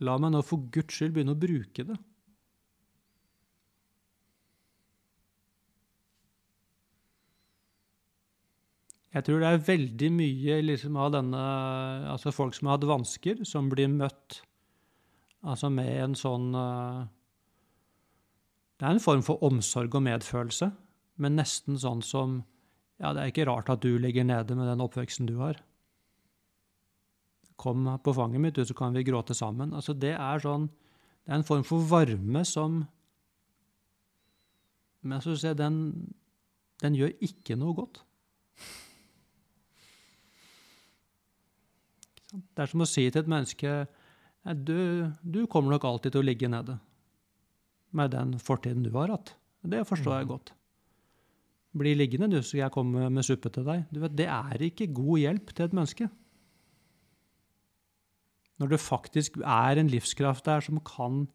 La 0.06 0.18
meg 0.22 0.34
nå 0.34 0.44
for 0.46 0.68
Guds 0.74 0.94
skyld 0.94 1.16
begynne 1.16 1.34
å 1.34 1.40
bruke 1.42 1.86
det. 1.88 1.98
Jeg 9.18 9.26
tror 9.26 9.42
det 9.42 9.50
er 9.50 9.64
veldig 9.66 10.10
mye 10.14 10.58
liksom, 10.62 10.98
av 11.00 11.14
denne 11.16 11.44
Altså 12.12 12.34
folk 12.36 12.54
som 12.54 12.70
har 12.70 12.78
hatt 12.78 12.90
vansker, 12.90 13.40
som 13.48 13.70
blir 13.72 13.90
møtt 13.90 14.42
altså 15.48 15.70
med 15.74 15.90
en 16.04 16.18
sånn 16.18 16.52
uh, 16.58 17.06
Det 18.78 18.86
er 18.86 18.98
en 18.98 19.02
form 19.02 19.24
for 19.26 19.42
omsorg 19.46 19.96
og 19.96 20.04
medfølelse, 20.06 20.70
men 21.24 21.38
nesten 21.40 21.80
sånn 21.82 22.04
som 22.06 22.42
Ja, 23.02 23.14
det 23.14 23.24
er 23.24 23.32
ikke 23.32 23.48
rart 23.50 23.72
at 23.74 23.86
du 23.86 23.96
ligger 24.02 24.26
nede 24.28 24.58
med 24.58 24.70
den 24.70 24.84
oppveksten 24.84 25.30
du 25.30 25.38
har. 25.40 25.60
Kom 27.58 27.88
på 28.04 28.14
fanget 28.14 28.42
mitt, 28.42 28.56
du, 28.56 28.66
så 28.66 28.76
kan 28.78 28.94
vi 28.94 29.06
gråte 29.08 29.34
sammen. 29.38 29.74
Altså, 29.74 29.96
det 29.98 30.14
er 30.14 30.44
sånn 30.44 30.70
Det 31.26 31.34
er 31.34 31.40
en 31.40 31.48
form 31.48 31.64
for 31.68 31.84
varme 31.84 32.46
som 32.46 32.86
Men 35.02 35.22
ser 35.22 35.56
den, 35.56 36.14
den 36.82 36.96
gjør 36.96 37.14
ikke 37.24 37.56
noe 37.56 37.74
godt. 37.76 38.04
Det 42.34 42.64
er 42.64 42.70
som 42.70 42.84
å 42.84 42.90
si 42.90 43.06
til 43.10 43.22
et 43.24 43.30
menneske 43.32 43.88
du, 44.56 45.12
du 45.24 45.46
kommer 45.48 45.74
nok 45.74 45.86
alltid 45.88 46.14
til 46.14 46.24
å 46.24 46.28
ligge 46.28 46.48
nede 46.48 46.78
med 47.96 48.12
den 48.14 48.36
fortiden 48.40 48.86
du 48.86 48.92
har 48.96 49.12
hatt. 49.12 49.34
Det 49.68 49.84
forstår 49.88 50.22
jeg 50.22 50.28
mm. 50.28 50.32
godt. 50.32 50.54
Bli 51.78 51.94
liggende, 51.98 52.30
du, 52.32 52.40
så 52.46 52.60
jeg 52.62 52.74
komme 52.74 53.10
med 53.12 53.26
suppe 53.26 53.52
til 53.54 53.66
deg. 53.68 53.84
Du 53.92 54.00
vet, 54.04 54.16
Det 54.16 54.28
er 54.32 54.64
ikke 54.70 54.90
god 54.94 55.24
hjelp 55.24 55.52
til 55.54 55.68
et 55.68 55.76
menneske. 55.76 56.10
Når 58.58 58.74
det 58.74 58.80
faktisk 58.82 59.38
er 59.38 59.78
en 59.78 59.90
livskraft 59.92 60.46
der 60.46 60.64
som 60.66 60.80
kan 60.86 61.28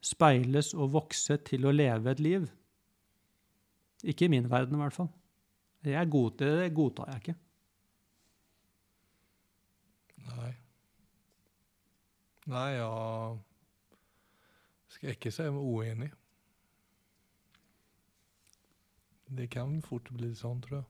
speiles 0.00 0.72
og 0.74 0.94
vokse 0.94 1.36
til 1.44 1.66
å 1.68 1.74
leve 1.74 2.10
et 2.10 2.20
liv. 2.24 2.48
Ikke 4.04 4.24
i 4.24 4.32
min 4.32 4.48
verden, 4.50 4.78
i 4.78 4.80
hvert 4.80 4.96
fall. 4.96 5.10
Det, 5.84 5.96
god, 6.10 6.30
det 6.40 6.74
godtar 6.76 7.10
jeg 7.12 7.20
ikke. 7.20 7.34
Nei. 10.30 10.52
Nei, 12.50 12.70
jeg 12.76 13.38
skal 14.96 15.14
ikke 15.14 15.32
si 15.34 15.46
meg 15.52 15.68
uenig. 15.68 16.10
Det 19.30 19.46
kan 19.52 19.76
fort 19.86 20.08
bli 20.10 20.32
sånn, 20.34 20.60
tror 20.64 20.80
jeg. 20.80 20.88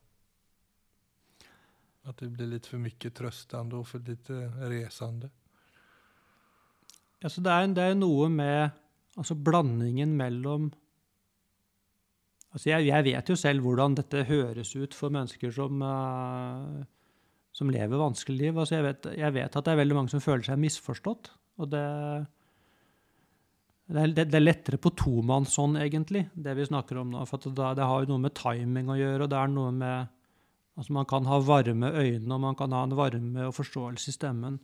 At 2.09 2.23
det 2.23 2.31
blir 2.33 2.49
litt 2.49 2.67
for 2.71 2.81
mye 2.81 3.11
trøstende 3.13 3.77
og 3.77 3.87
for 3.91 4.07
lite 4.07 4.47
resende. 4.71 5.29
Ja, 7.21 7.29
så 7.29 7.43
det 7.45 7.53
er, 7.53 7.67
det 7.77 7.85
er 7.85 7.99
noe 7.99 8.31
med 8.33 8.71
altså 9.19 9.37
blandingen 9.37 10.15
mellom 10.19 10.71
Altså 12.51 12.73
jeg, 12.73 12.89
jeg, 12.89 13.05
vet 13.07 13.29
jo 13.31 13.37
selv 13.39 13.63
hvordan 13.63 13.95
dette 13.95 14.25
høres 14.27 14.73
ut 14.75 14.95
for 14.99 15.15
mennesker 15.15 15.53
som, 15.55 15.85
uh, 15.87 16.81
som 17.55 17.71
lever 17.71 18.01
vanskelig 18.01 18.41
liv. 18.41 18.57
Altså 18.59 18.75
jeg, 18.75 18.87
vet, 18.89 19.07
jeg 19.21 19.35
vet 19.37 19.55
at 19.55 19.69
det 19.69 19.71
er 19.71 19.79
veldig 19.79 19.99
mange 20.01 20.11
som 20.11 20.25
føler 20.25 20.43
seg 20.49 20.59
misforstått. 20.59 21.31
Og 21.63 21.71
det, 21.71 21.85
det, 23.87 24.03
er, 24.03 24.17
det 24.19 24.35
er 24.35 24.43
lettere 24.43 24.81
på 24.83 24.91
tomannshånd, 24.99 25.79
egentlig, 25.79 26.25
det 26.35 26.57
vi 26.59 26.67
snakker 26.67 26.99
om 27.05 27.15
nå. 27.15 27.23
For 27.31 27.39
det, 27.47 27.55
det 27.79 27.87
har 27.87 28.03
jo 28.03 28.11
noe 28.17 28.25
med 28.27 28.35
timing 28.35 28.91
å 28.91 28.99
gjøre, 28.99 29.29
og 29.29 29.31
det 29.31 29.39
er 29.39 29.55
noe 29.55 29.77
med 29.85 30.17
Altså, 30.79 30.95
man 30.97 31.05
kan 31.05 31.27
ha 31.29 31.37
varme 31.45 31.91
øyne, 31.93 32.31
og 32.33 32.39
man 32.41 32.55
kan 32.57 32.73
ha 32.73 32.85
en 32.87 32.95
varme 32.97 33.43
og 33.45 33.53
forståelse 33.53 34.09
i 34.09 34.15
stemmen, 34.15 34.55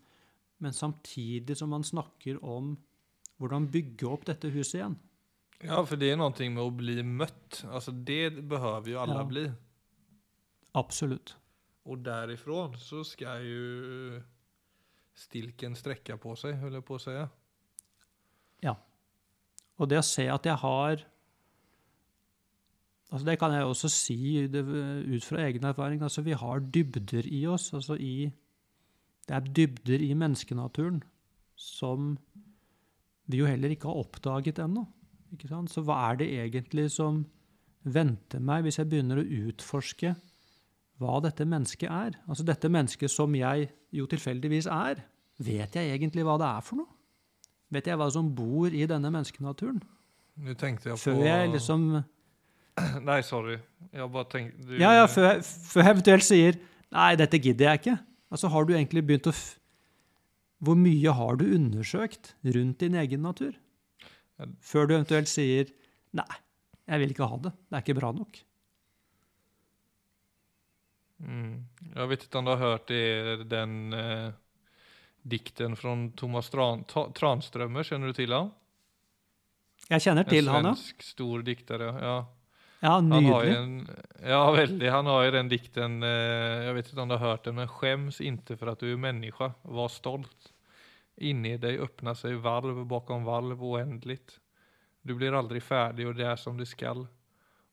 men 0.63 0.73
samtidig 0.73 1.57
som 1.59 1.73
man 1.73 1.85
snakker 1.85 2.39
om 2.45 2.75
hvordan 3.37 3.69
bygge 3.73 4.09
opp 4.09 4.25
dette 4.29 4.51
huset 4.55 4.81
igjen. 4.81 4.97
Ja, 5.65 5.81
for 5.85 5.97
det 6.01 6.11
er 6.13 6.19
noe 6.21 6.33
med 6.53 6.63
å 6.63 6.73
bli 6.73 7.01
møtt. 7.05 7.63
Altså, 7.65 7.93
det 7.93 8.45
behøver 8.49 8.93
jo 8.93 9.01
alle 9.01 9.19
ja. 9.21 9.27
bli. 9.29 9.45
Absolutt. 10.77 11.37
Og 11.87 12.03
derifra 12.05 12.67
så 12.81 13.03
skal 13.07 13.45
jo 13.47 14.21
stilken 15.17 15.77
strekke 15.79 16.19
på 16.21 16.35
seg, 16.37 16.59
holder 16.61 16.81
jeg 16.81 16.87
på 16.87 16.97
å 16.99 17.03
si. 17.03 17.15
Ja. 18.67 18.75
Og 19.81 19.89
det 19.89 20.01
å 20.01 20.07
se 20.07 20.27
at 20.33 20.49
jeg 20.49 20.61
har 20.61 21.05
altså 23.07 23.25
Det 23.29 23.37
kan 23.39 23.53
jeg 23.55 23.65
også 23.65 23.89
si 23.93 24.47
det, 24.51 24.65
ut 24.67 25.25
fra 25.25 25.45
egen 25.47 25.65
erfaring. 25.65 26.03
altså 26.03 26.25
Vi 26.27 26.35
har 26.35 26.61
dybder 26.61 27.29
i 27.31 27.47
oss. 27.47 27.73
altså 27.73 27.95
i, 27.95 28.33
Det 29.27 29.35
er 29.35 29.49
dybder 29.59 30.03
i 30.07 30.13
menneskenaturen 30.15 31.01
som 31.59 32.15
vi 33.27 33.41
jo 33.41 33.49
heller 33.49 33.73
ikke 33.75 33.89
har 33.91 34.05
oppdaget 34.05 34.61
ennå. 34.63 34.85
Så 35.71 35.83
hva 35.83 35.99
er 36.11 36.21
det 36.21 36.29
egentlig 36.39 36.87
som 36.95 37.25
venter 37.87 38.43
meg 38.43 38.67
hvis 38.67 38.79
jeg 38.81 38.91
begynner 38.91 39.21
å 39.21 39.27
utforske 39.49 40.15
hva 41.03 41.19
dette 41.25 41.45
mennesket 41.49 41.91
er? 41.91 42.17
Altså 42.31 42.47
dette 42.47 42.71
mennesket 42.73 43.13
som 43.13 43.35
jeg 43.37 43.69
jo 43.95 44.07
tilfeldigvis 44.11 44.69
er. 44.71 45.03
Vet 45.43 45.77
jeg 45.77 45.93
egentlig 45.93 46.25
hva 46.25 46.39
det 46.41 46.49
er 46.49 46.65
for 46.65 46.81
noe? 46.81 46.93
Vet 47.75 47.91
jeg 47.91 47.99
hva 47.99 48.07
som 48.15 48.29
bor 48.33 48.71
i 48.71 48.87
denne 48.89 49.11
menneskenaturen? 49.11 49.83
Nå 50.37 50.55
tenkte 50.61 50.93
jeg 50.93 51.01
på... 51.01 51.03
Før 51.09 51.25
jeg 51.27 51.51
liksom 51.57 51.87
Nei, 53.09 53.21
sorry. 53.27 53.57
Jeg 53.91 54.11
bare 54.13 54.29
tenkte 54.31 54.69
Du... 54.69 54.75
Ja, 54.79 54.93
ja, 55.01 55.07
før 55.11 55.31
jeg, 55.31 55.45
før 55.45 55.83
jeg 55.83 55.97
eventuelt 55.97 56.27
sier 56.27 56.59
Nei, 56.95 57.11
dette 57.19 57.41
gidder 57.43 57.73
jeg 57.73 57.83
ikke. 57.83 57.97
Altså, 58.33 58.51
har 58.51 58.67
du 58.67 58.75
egentlig 58.75 59.05
begynt 59.07 59.31
å 59.31 59.35
Hvor 60.59 60.77
mye 60.81 61.13
har 61.13 61.37
du 61.37 61.45
undersøkt 61.55 62.35
rundt 62.43 62.81
din 62.81 62.95
egen 62.95 63.23
natur? 63.23 63.55
Før 64.61 64.87
du 64.87 64.97
eventuelt 64.97 65.29
sier 65.29 65.71
Nei, 66.17 66.29
jeg 66.89 67.03
vil 67.03 67.13
ikke 67.13 67.29
ha 67.29 67.39
det. 67.45 67.53
Det 67.69 67.77
er 67.77 67.85
ikke 67.85 67.99
bra 67.99 68.13
nok. 68.17 68.39
Mm. 71.21 71.65
Jeg 71.95 72.09
vet 72.11 72.25
ikke 72.27 72.41
om 72.41 72.47
du 72.47 72.53
har 72.53 72.63
hørt 72.63 72.89
det, 72.89 73.49
den 73.51 73.93
eh, 73.97 74.31
dikten 75.25 75.77
fra 75.77 75.95
Thomas 76.17 76.51
Tran, 76.53 76.85
Ta, 76.89 77.09
Tranströmer, 77.17 77.85
kjenner 77.85 78.13
du 78.13 78.17
til 78.17 78.33
han? 78.37 78.53
Jeg 79.91 80.03
kjenner 80.03 80.27
til 80.29 80.49
han, 80.51 80.71
ja. 80.71 80.75
svensk 80.75 81.05
stor 81.07 81.45
dikter, 81.47 81.85
ja. 82.01 82.17
Ja, 82.81 82.91
Han 83.01 83.11
har 83.13 83.23
Nydelig. 83.23 83.57
en, 83.57 83.89
ja, 84.23 84.43
veldig. 84.53 84.91
Han 84.91 85.07
har 85.07 85.25
jo 85.25 85.31
den 85.31 85.49
dikten, 85.49 86.03
Jeg 86.03 86.75
vet 86.75 86.91
ikke 86.91 87.03
om 87.03 87.09
du 87.09 87.17
har 87.17 87.31
hørt 87.33 87.45
den, 87.45 87.55
men 87.57 87.69
'Skjems 87.69 88.21
ikke 88.21 88.57
for 88.59 88.71
at 88.71 88.81
du 88.81 88.93
er 88.93 88.97
menneske, 89.01 89.55
var 89.65 89.89
stolt. 89.89 90.53
Inne 91.17 91.55
i 91.55 91.79
åpner 91.81 92.15
seg 92.15 92.35
sig 92.37 92.43
valv 92.43 92.85
bakom 92.89 93.25
valv 93.25 93.63
uendelig. 93.63 94.19
Du 95.03 95.15
blir 95.15 95.33
aldri 95.33 95.61
ferdig, 95.61 96.07
og 96.07 96.17
det 96.17 96.27
er 96.27 96.37
som 96.37 96.59
det 96.59 96.69
skal. 96.69 97.07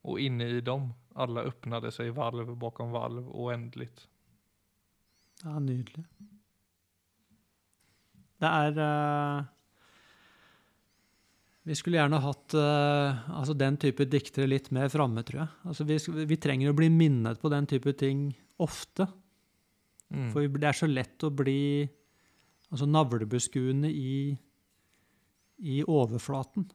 Og 0.04 0.20
inne 0.20 0.47
i 0.58 0.62
dem, 0.62 0.93
alle 1.16 1.43
öppnade 1.49 1.91
seg 1.91 2.14
valv 2.16 2.56
bakom 2.60 2.91
valv 2.91 3.28
uendelig. 3.34 3.89
Ja, 5.43 5.60
nydelig. 5.60 6.06
Det 8.39 8.49
er 8.49 8.80
eh, 8.84 9.43
Vi 11.64 11.76
skulle 11.80 11.99
gjerne 12.01 12.20
hatt 12.20 12.55
uh, 12.59 13.24
altså 13.39 13.55
den 13.55 13.78
type 13.80 14.05
diktere 14.11 14.49
litt 14.51 14.68
mer 14.76 14.89
framme, 14.91 15.24
tror 15.24 15.45
jeg. 15.45 15.51
Altså 15.72 15.86
vi, 15.88 15.97
vi 16.28 16.39
trenger 16.41 16.74
å 16.74 16.78
bli 16.78 16.89
minnet 16.91 17.39
på 17.39 17.51
den 17.53 17.68
type 17.72 17.93
ting 17.99 18.28
ofte. 18.64 19.07
Mm. 20.11 20.30
For 20.34 20.47
det 20.51 20.70
er 20.70 20.78
så 20.78 20.89
lett 20.91 21.24
å 21.24 21.32
bli 21.34 21.86
altså 22.74 22.88
navlebeskuende 22.89 23.89
i, 23.89 24.34
i 25.64 25.80
overflaten. 25.88 26.68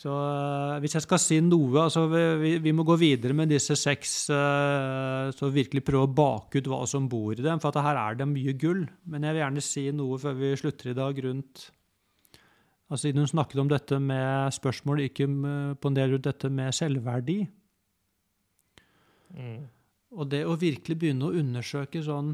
Så 0.00 0.12
eh, 0.16 0.78
hvis 0.80 0.96
jeg 0.96 1.04
skal 1.04 1.20
si 1.20 1.36
noe 1.44 1.82
altså 1.82 2.06
vi, 2.08 2.54
vi, 2.64 2.72
må 2.72 2.86
gå 2.88 2.96
videre 3.00 3.34
med 3.36 3.50
disse 3.52 3.76
seks, 3.76 4.14
eh, 4.32 5.32
så 5.36 5.50
virkelig 5.52 5.84
prøve 5.84 6.06
å 6.08 6.14
bake 6.22 6.62
ut 6.62 6.70
hva 6.72 6.86
som 6.88 7.08
bor 7.10 7.34
i 7.34 7.44
dem, 7.44 7.60
for 7.60 7.68
at 7.68 7.84
her 7.84 8.00
er 8.00 8.16
det 8.16 8.28
mye 8.30 8.56
gull. 8.56 8.86
Men 9.04 9.26
jeg 9.26 9.36
vil 9.36 9.44
gjerne 9.44 9.64
si 9.66 9.84
noe 9.92 10.16
før 10.22 10.38
vi 10.40 10.54
slutter 10.56 10.92
i 10.92 10.96
dag 10.96 11.22
rundt 11.26 11.68
altså 12.90 13.04
Siden 13.04 13.22
hun 13.22 13.28
snakket 13.30 13.60
om 13.62 13.68
dette 13.70 14.00
med 14.02 14.50
spørsmål, 14.50 15.04
ikke 15.04 15.28
på 15.78 15.90
en 15.90 15.94
del 15.94 16.16
rundt 16.16 16.24
dette 16.26 16.48
med 16.50 16.74
selvverdi. 16.74 17.36
Mm. 19.36 19.68
Og 20.18 20.26
det 20.26 20.40
å 20.42 20.56
virkelig 20.58 20.96
begynne 20.98 21.28
å 21.28 21.36
undersøke 21.38 22.02
sånn 22.02 22.32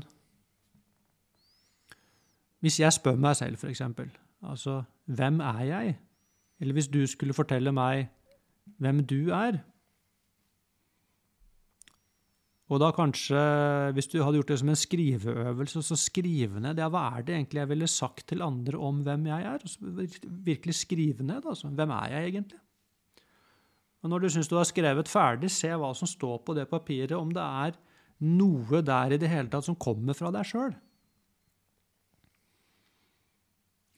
Hvis 2.65 2.79
jeg 2.81 2.97
spør 2.97 3.21
meg 3.21 3.37
selv, 3.37 3.61
eksempel, 3.69 4.09
altså 4.41 4.79
hvem 5.13 5.43
er 5.45 5.61
jeg? 5.69 5.99
Eller 6.61 6.77
hvis 6.77 6.89
du 6.89 7.03
skulle 7.09 7.37
fortelle 7.37 7.73
meg 7.75 8.09
hvem 8.83 9.03
du 9.07 9.31
er 9.35 9.61
Og 12.67 12.81
da 12.83 12.89
kanskje, 12.91 13.39
hvis 13.95 14.09
du 14.11 14.17
hadde 14.25 14.41
gjort 14.41 14.49
det 14.51 14.59
som 14.59 14.71
en 14.73 14.79
skriveøvelse, 14.79 15.83
så 15.87 15.99
skrive 16.01 16.59
ned 16.63 16.81
ja, 16.83 16.89
hva 16.91 17.05
er 17.15 17.27
det 17.27 17.37
egentlig 17.37 17.61
jeg 17.61 17.71
ville 17.71 17.89
sagt 17.91 18.25
til 18.33 18.43
andre 18.43 18.81
om 18.83 19.05
hvem 19.07 19.29
jeg 19.31 19.45
er? 19.53 19.63
Og 19.63 19.71
så 19.71 20.33
virkelig 20.49 20.75
skrive 20.81 21.23
ned, 21.23 21.47
altså. 21.47 21.71
Hvem 21.71 21.93
er 21.95 22.17
jeg 22.17 22.33
egentlig? 22.33 22.59
Og 24.03 24.11
når 24.11 24.25
du 24.25 24.29
syns 24.35 24.51
du 24.51 24.57
har 24.59 24.67
skrevet 24.67 25.11
ferdig, 25.11 25.51
se 25.55 25.71
hva 25.79 25.93
som 25.95 26.11
står 26.11 26.43
på 26.47 26.57
det 26.59 26.67
papiret, 26.71 27.15
om 27.15 27.31
det 27.35 27.45
er 27.45 27.79
noe 28.27 28.83
der 28.83 29.15
i 29.15 29.21
det 29.21 29.31
hele 29.31 29.53
tatt 29.53 29.69
som 29.69 29.79
kommer 29.79 30.19
fra 30.19 30.33
deg 30.35 30.51
sjøl. 30.51 30.75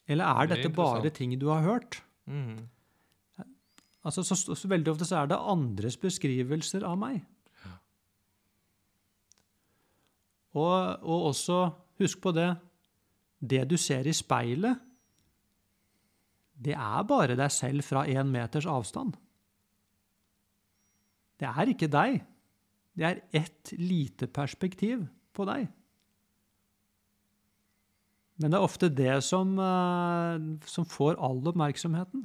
Eller 0.09 0.29
er 0.29 0.45
er 0.45 0.53
dette 0.53 0.73
bare 0.77 1.13
ting 1.13 1.33
du 1.41 1.49
har 1.49 1.65
hørt? 1.65 2.03
Mm. 2.29 3.49
Altså, 4.07 4.23
så, 4.23 4.37
så 4.57 4.71
veldig 4.71 4.93
ofte 4.93 5.09
så 5.09 5.23
er 5.23 5.31
det 5.31 5.41
andres 5.53 5.99
beskrivelser 6.01 6.87
av 6.87 6.97
meg. 7.01 7.21
Og, 10.57 11.05
og 11.05 11.29
også, 11.33 11.59
husk 12.01 12.21
på 12.25 12.33
det, 12.37 12.49
det 13.39 13.65
du 13.71 13.77
ser 13.81 14.09
i 14.09 14.15
speilet, 14.17 14.81
det 16.59 16.75
er 16.75 17.07
bare 17.07 17.37
deg 17.39 17.53
selv 17.55 17.87
fra 17.87 18.05
én 18.09 18.31
meters 18.33 18.67
avstand. 18.67 19.15
Det 21.39 21.47
er 21.47 21.71
ikke 21.71 21.91
deg. 21.93 22.23
Det 22.99 23.07
er 23.07 23.21
ett 23.31 23.73
lite 23.79 24.27
perspektiv 24.27 25.05
på 25.37 25.47
deg. 25.47 25.69
Men 28.39 28.51
det 28.53 28.59
er 28.59 28.63
ofte 28.63 28.87
det 28.95 29.17
som, 29.27 29.57
eh, 29.59 30.39
som 30.71 30.85
får 30.87 31.17
all 31.19 31.41
oppmerksomheten. 31.51 32.23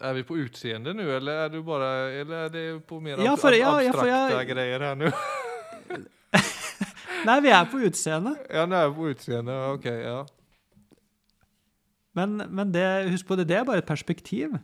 Er 0.00 0.14
vi 0.16 0.22
på 0.24 0.38
utseende 0.40 0.94
nå, 0.96 1.02
eller 1.18 1.32
er 1.44 1.48
du 1.52 1.58
bare 1.62 1.90
eller 2.22 2.46
er 2.46 2.48
det 2.54 2.62
på 2.88 2.96
mer 3.04 3.18
Ja, 3.20 3.34
for, 3.36 3.52
ja, 3.52 3.74
ja, 3.84 3.92
för 3.92 4.08
abstrakta 4.08 4.38
jag- 4.38 4.48
grejer 4.48 4.80
här? 4.80 4.96
Nei, 7.26 7.40
vi 7.44 7.50
er 7.52 7.64
på 7.68 7.80
utseende. 7.84 8.32
ja, 8.48 8.64
nå 8.66 8.76
er 8.78 8.88
vi 8.88 8.94
på 8.96 9.08
utseende, 9.12 9.52
OK, 9.74 9.84
ja. 9.84 10.22
Men, 12.16 12.36
men 12.48 12.72
det, 12.72 13.10
husk 13.12 13.26
på 13.28 13.36
det, 13.36 13.44
det 13.48 13.56
er 13.60 13.64
bare 13.68 13.78
et 13.82 13.86
perspektiv. 13.86 14.56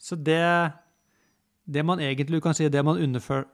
Så 0.00 0.16
det, 0.16 0.72
det 1.66 1.82
man 1.84 2.00
egentlig 2.00 2.42
kan 2.42 2.54
si, 2.54 2.68
det 2.68 2.84
man 2.84 2.98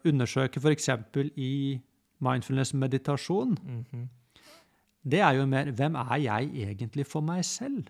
undersøker 0.04 0.60
f.eks. 0.60 0.88
i 1.36 1.80
mindfulness-meditasjon, 2.20 3.56
Mhm. 3.64 4.08
det 5.10 5.20
er 5.20 5.30
jo 5.38 5.46
mer 5.46 5.70
hvem 5.72 5.94
er 5.96 6.16
jeg 6.20 6.50
egentlig 6.68 7.06
for 7.06 7.20
meg 7.20 7.44
selv? 7.44 7.84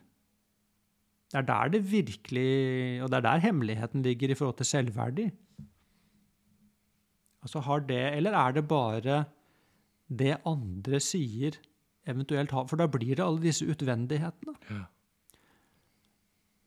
Det 1.31 1.39
er 1.39 1.43
der 1.47 1.69
det 1.69 1.85
virkelig 1.93 3.03
Og 3.03 3.09
det 3.11 3.17
er 3.17 3.21
der 3.21 3.39
hemmeligheten 3.39 4.03
ligger 4.03 4.31
i 4.31 4.35
forhold 4.35 4.57
til 4.57 4.67
selvverdi. 4.67 5.31
Altså 7.43 7.61
har 7.61 7.79
det 7.81 8.17
Eller 8.17 8.33
er 8.37 8.53
det 8.53 8.69
bare 8.69 9.25
det 10.19 10.37
andre 10.47 10.99
sier, 11.01 11.51
eventuelt 12.07 12.51
har 12.51 12.67
For 12.67 12.77
da 12.77 12.87
blir 12.87 13.15
det 13.15 13.21
alle 13.25 13.41
disse 13.43 13.67
utvendighetene. 13.67 14.55
Ja. 14.71 14.85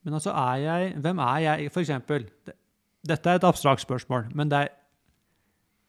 Men 0.02 0.14
altså, 0.14 0.30
er 0.30 0.54
jeg 0.56 0.94
Hvem 0.96 1.18
er 1.18 1.36
jeg? 1.38 1.72
For 1.72 1.80
eksempel 1.80 2.28
det- 2.46 2.54
Dette 3.08 3.30
er 3.30 3.34
et 3.34 3.44
abstrakt 3.44 3.80
spørsmål, 3.80 4.34
men 4.34 4.48
det 4.48 4.58
er 4.58 4.68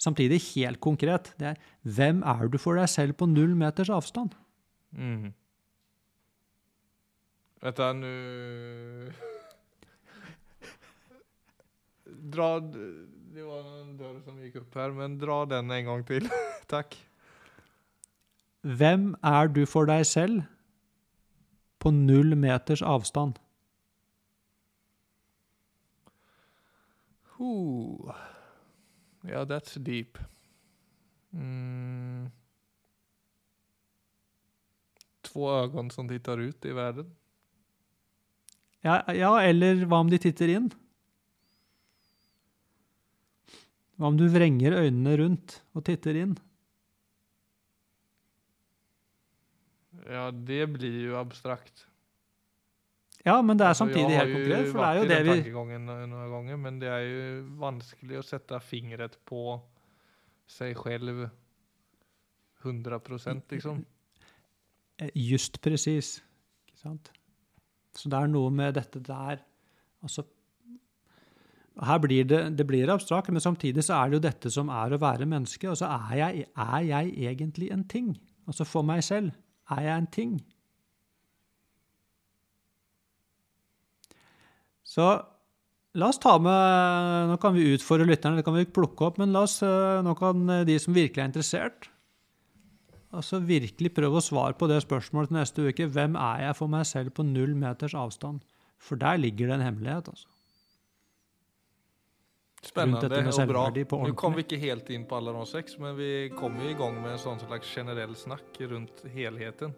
samtidig 0.01 0.41
helt 0.53 0.79
konkret. 0.83 1.33
Det 1.39 1.53
er 1.53 1.61
hvem 1.83 2.21
er 2.23 2.47
du 2.51 2.57
for 2.61 2.79
deg 2.79 2.89
selv 2.91 3.17
på 3.19 3.27
null 3.29 3.55
meters 3.57 3.91
avstand? 3.93 4.35
Mm. 4.95 5.33
du, 7.65 7.71
dra, 12.35 12.49
det 12.61 13.45
var 13.47 13.63
en 13.81 13.95
dør 13.99 14.19
som 14.25 14.37
gikk 14.43 14.61
opp 14.61 14.77
her, 14.79 14.93
men 14.95 15.17
dra 15.21 15.43
den 15.49 15.71
en 15.71 15.89
gang 15.89 16.05
til. 16.07 16.29
Takk. 16.73 16.97
Hvem 18.65 19.13
er 19.21 19.49
du 19.53 19.65
for 19.69 19.89
deg 19.89 20.05
selv 20.09 20.45
på 21.79 21.91
null 21.93 22.33
meters 22.37 22.81
avstand? 22.81 23.37
Ooh. 27.37 28.15
Yeah, 29.28 29.45
that's 29.45 29.76
deep. 29.76 30.17
Mm. 31.34 32.32
Två 35.21 35.51
ögon 35.51 35.91
som 35.91 36.09
tittar 36.09 36.38
ut 36.38 36.65
i 36.65 36.71
världen. 36.71 37.15
Ja, 38.82 39.13
ja, 39.13 39.41
eller 39.41 39.86
hva 39.89 40.03
om 40.03 40.09
de 40.09 40.19
titter 40.21 40.51
inn? 40.53 40.69
Hva 43.97 44.11
om 44.11 44.19
du 44.19 44.28
vrenger 44.30 44.76
øynene 44.78 45.15
rundt 45.17 45.57
og 45.73 45.88
titter 45.88 46.19
inn? 46.21 46.36
Ja, 50.05 50.30
det 50.30 50.67
blir 50.76 50.99
jo 51.07 51.17
abstrakt. 51.17 51.88
Ja, 53.26 53.41
men 53.41 53.57
det 53.57 53.65
er 53.65 53.73
Alltså, 53.73 53.86
samtidig 53.86 54.17
helt 54.19 54.34
konkret, 54.36 54.67
for 54.71 54.80
det 54.80 54.86
er 54.86 54.93
varit 54.93 54.97
jo 54.97 55.03
i 55.03 55.07
det 55.07 55.17
den 55.26 55.69
vi 55.69 55.78
noen 55.82 56.32
ganger, 56.32 56.57
men 56.61 56.78
det 56.82 56.89
er 56.93 56.99
jo 57.07 57.23
vanskelig 57.57 58.19
å 58.19 58.26
sette 58.26 58.59
fingret 58.61 59.17
på 59.26 59.59
seg 60.47 60.78
selv 60.78 61.26
100 62.65 62.99
procent 62.99 63.51
liksom. 63.51 63.86
eh, 65.01 65.09
just 65.15 65.61
presis. 65.61 66.19
Ikke 66.67 66.80
sant? 66.80 67.11
Så 67.95 68.09
det 68.09 68.19
er 68.19 68.28
noe 68.28 68.51
med 68.51 68.76
dette 68.78 68.99
der 68.99 69.41
Altså 70.05 70.21
her 71.84 71.97
blir 71.99 72.23
det, 72.23 72.57
det 72.57 72.67
blir 72.67 72.89
abstrakt, 72.93 73.32
men 73.32 73.41
samtidig 73.41 73.84
så 73.84 73.93
er 73.93 74.09
det 74.09 74.19
jo 74.19 74.23
dette 74.23 74.51
som 74.51 74.69
er 74.69 74.93
å 74.95 74.99
være 75.01 75.26
menneske. 75.26 75.67
Altså 75.67 75.89
er 75.89 76.15
jeg, 76.19 76.45
er 76.55 76.84
jeg 76.88 77.32
egentlig 77.32 77.71
en 77.73 77.84
ting? 77.88 78.13
Altså 78.47 78.63
for 78.63 78.86
meg 78.88 79.03
selv, 79.03 79.32
er 79.71 79.82
jeg 79.82 79.97
en 79.97 80.07
ting? 80.07 80.36
Så 84.95 85.07
la 85.99 86.07
oss 86.11 86.21
ta 86.23 86.37
med 86.39 87.31
Nå 87.31 87.35
kan 87.43 87.55
vi 87.55 87.67
utfordre 87.75 88.07
lytterne, 88.07 88.39
det 88.39 88.45
kan 88.47 88.55
vi 88.55 88.67
plukke 88.77 89.09
opp, 89.09 89.19
men 89.19 89.35
la 89.35 89.43
oss, 89.47 89.59
eh, 89.65 89.99
nå 90.05 90.15
kan 90.19 90.47
de 90.67 90.79
som 90.79 90.95
virkelig 90.95 91.23
er 91.23 91.31
interessert, 91.31 91.89
altså 93.15 93.39
virkelig 93.43 93.93
prøve 93.95 94.19
å 94.19 94.23
svare 94.23 94.55
på 94.59 94.67
det 94.71 94.81
spørsmålet 94.83 95.31
til 95.31 95.39
neste 95.39 95.67
uke. 95.67 95.89
Hvem 95.91 96.17
er 96.19 96.47
jeg 96.47 96.59
for 96.59 96.71
meg 96.71 96.87
selv 96.87 97.15
på 97.15 97.27
null 97.27 97.55
meters 97.59 97.95
avstand? 97.95 98.43
For 98.81 98.99
der 98.99 99.19
ligger 99.21 99.49
det 99.49 99.59
en 99.59 99.67
hemmelighet, 99.69 100.09
altså. 100.11 100.31
Spennende 102.65 103.19
og 103.29 103.49
bra. 103.49 103.63
Nå 103.69 104.15
kom 104.17 104.33
vi 104.33 104.41
ikke 104.41 104.57
helt 104.57 104.87
inn 104.89 105.03
på 105.05 105.19
alle 105.19 105.33
de 105.35 105.43
seks, 105.49 105.77
men 105.81 105.93
vi 105.99 106.11
kom 106.33 106.55
jo 106.57 106.71
i 106.71 106.77
gang 106.77 106.97
med 106.97 107.13
en 107.13 107.21
sånn 107.21 107.41
slags 107.43 107.69
generell 107.69 108.15
snakk 108.17 108.57
rundt 108.71 109.03
helheten, 109.13 109.75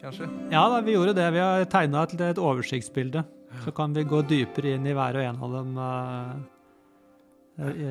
kanskje. 0.00 0.28
Ja 0.52 0.68
da, 0.72 0.80
vi 0.80 0.92
gjorde 0.94 1.12
det. 1.16 1.30
Vi 1.30 1.38
har 1.42 1.64
tegna 1.70 2.02
et, 2.06 2.20
et 2.20 2.38
oversiktsbilde. 2.38 3.24
Så 3.64 3.72
kan 3.72 3.94
vi 3.96 4.02
gå 4.04 4.22
dypere 4.22 4.74
inn 4.76 4.86
i 4.86 4.94
hver 4.96 5.16
og 5.16 5.22
en 5.24 5.36
av 5.46 5.50
dem 5.56 5.78
uh, 5.80 6.32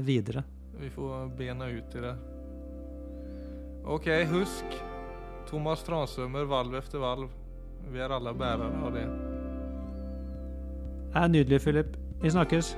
videre. 0.06 0.44
Vi 0.78 0.90
får 0.94 1.28
bena 1.38 1.66
ut 1.72 1.96
i 1.96 2.00
det. 2.04 2.16
Ok, 3.86 4.08
husk. 4.30 4.66
Thomas 5.50 5.84
Transømmer, 5.86 6.46
valv 6.50 6.76
efter 6.76 7.00
valv. 7.00 7.30
Vi 7.92 8.00
er 8.02 8.10
alle 8.10 8.34
bærere 8.34 8.86
av 8.86 8.94
det. 8.96 9.06
Det 11.14 11.22
er 11.22 11.28
nydelig, 11.32 11.62
Philip. 11.62 11.98
Vi 12.22 12.30
snakkes. 12.34 12.76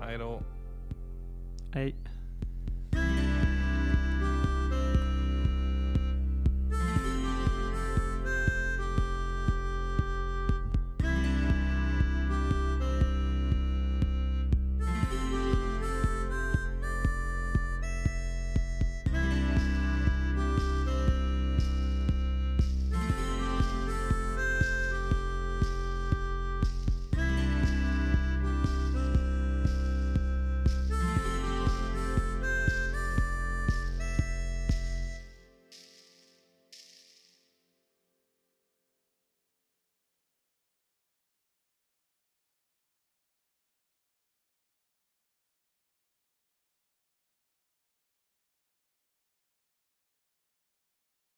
Hei 0.00 0.16
da. 0.16 0.38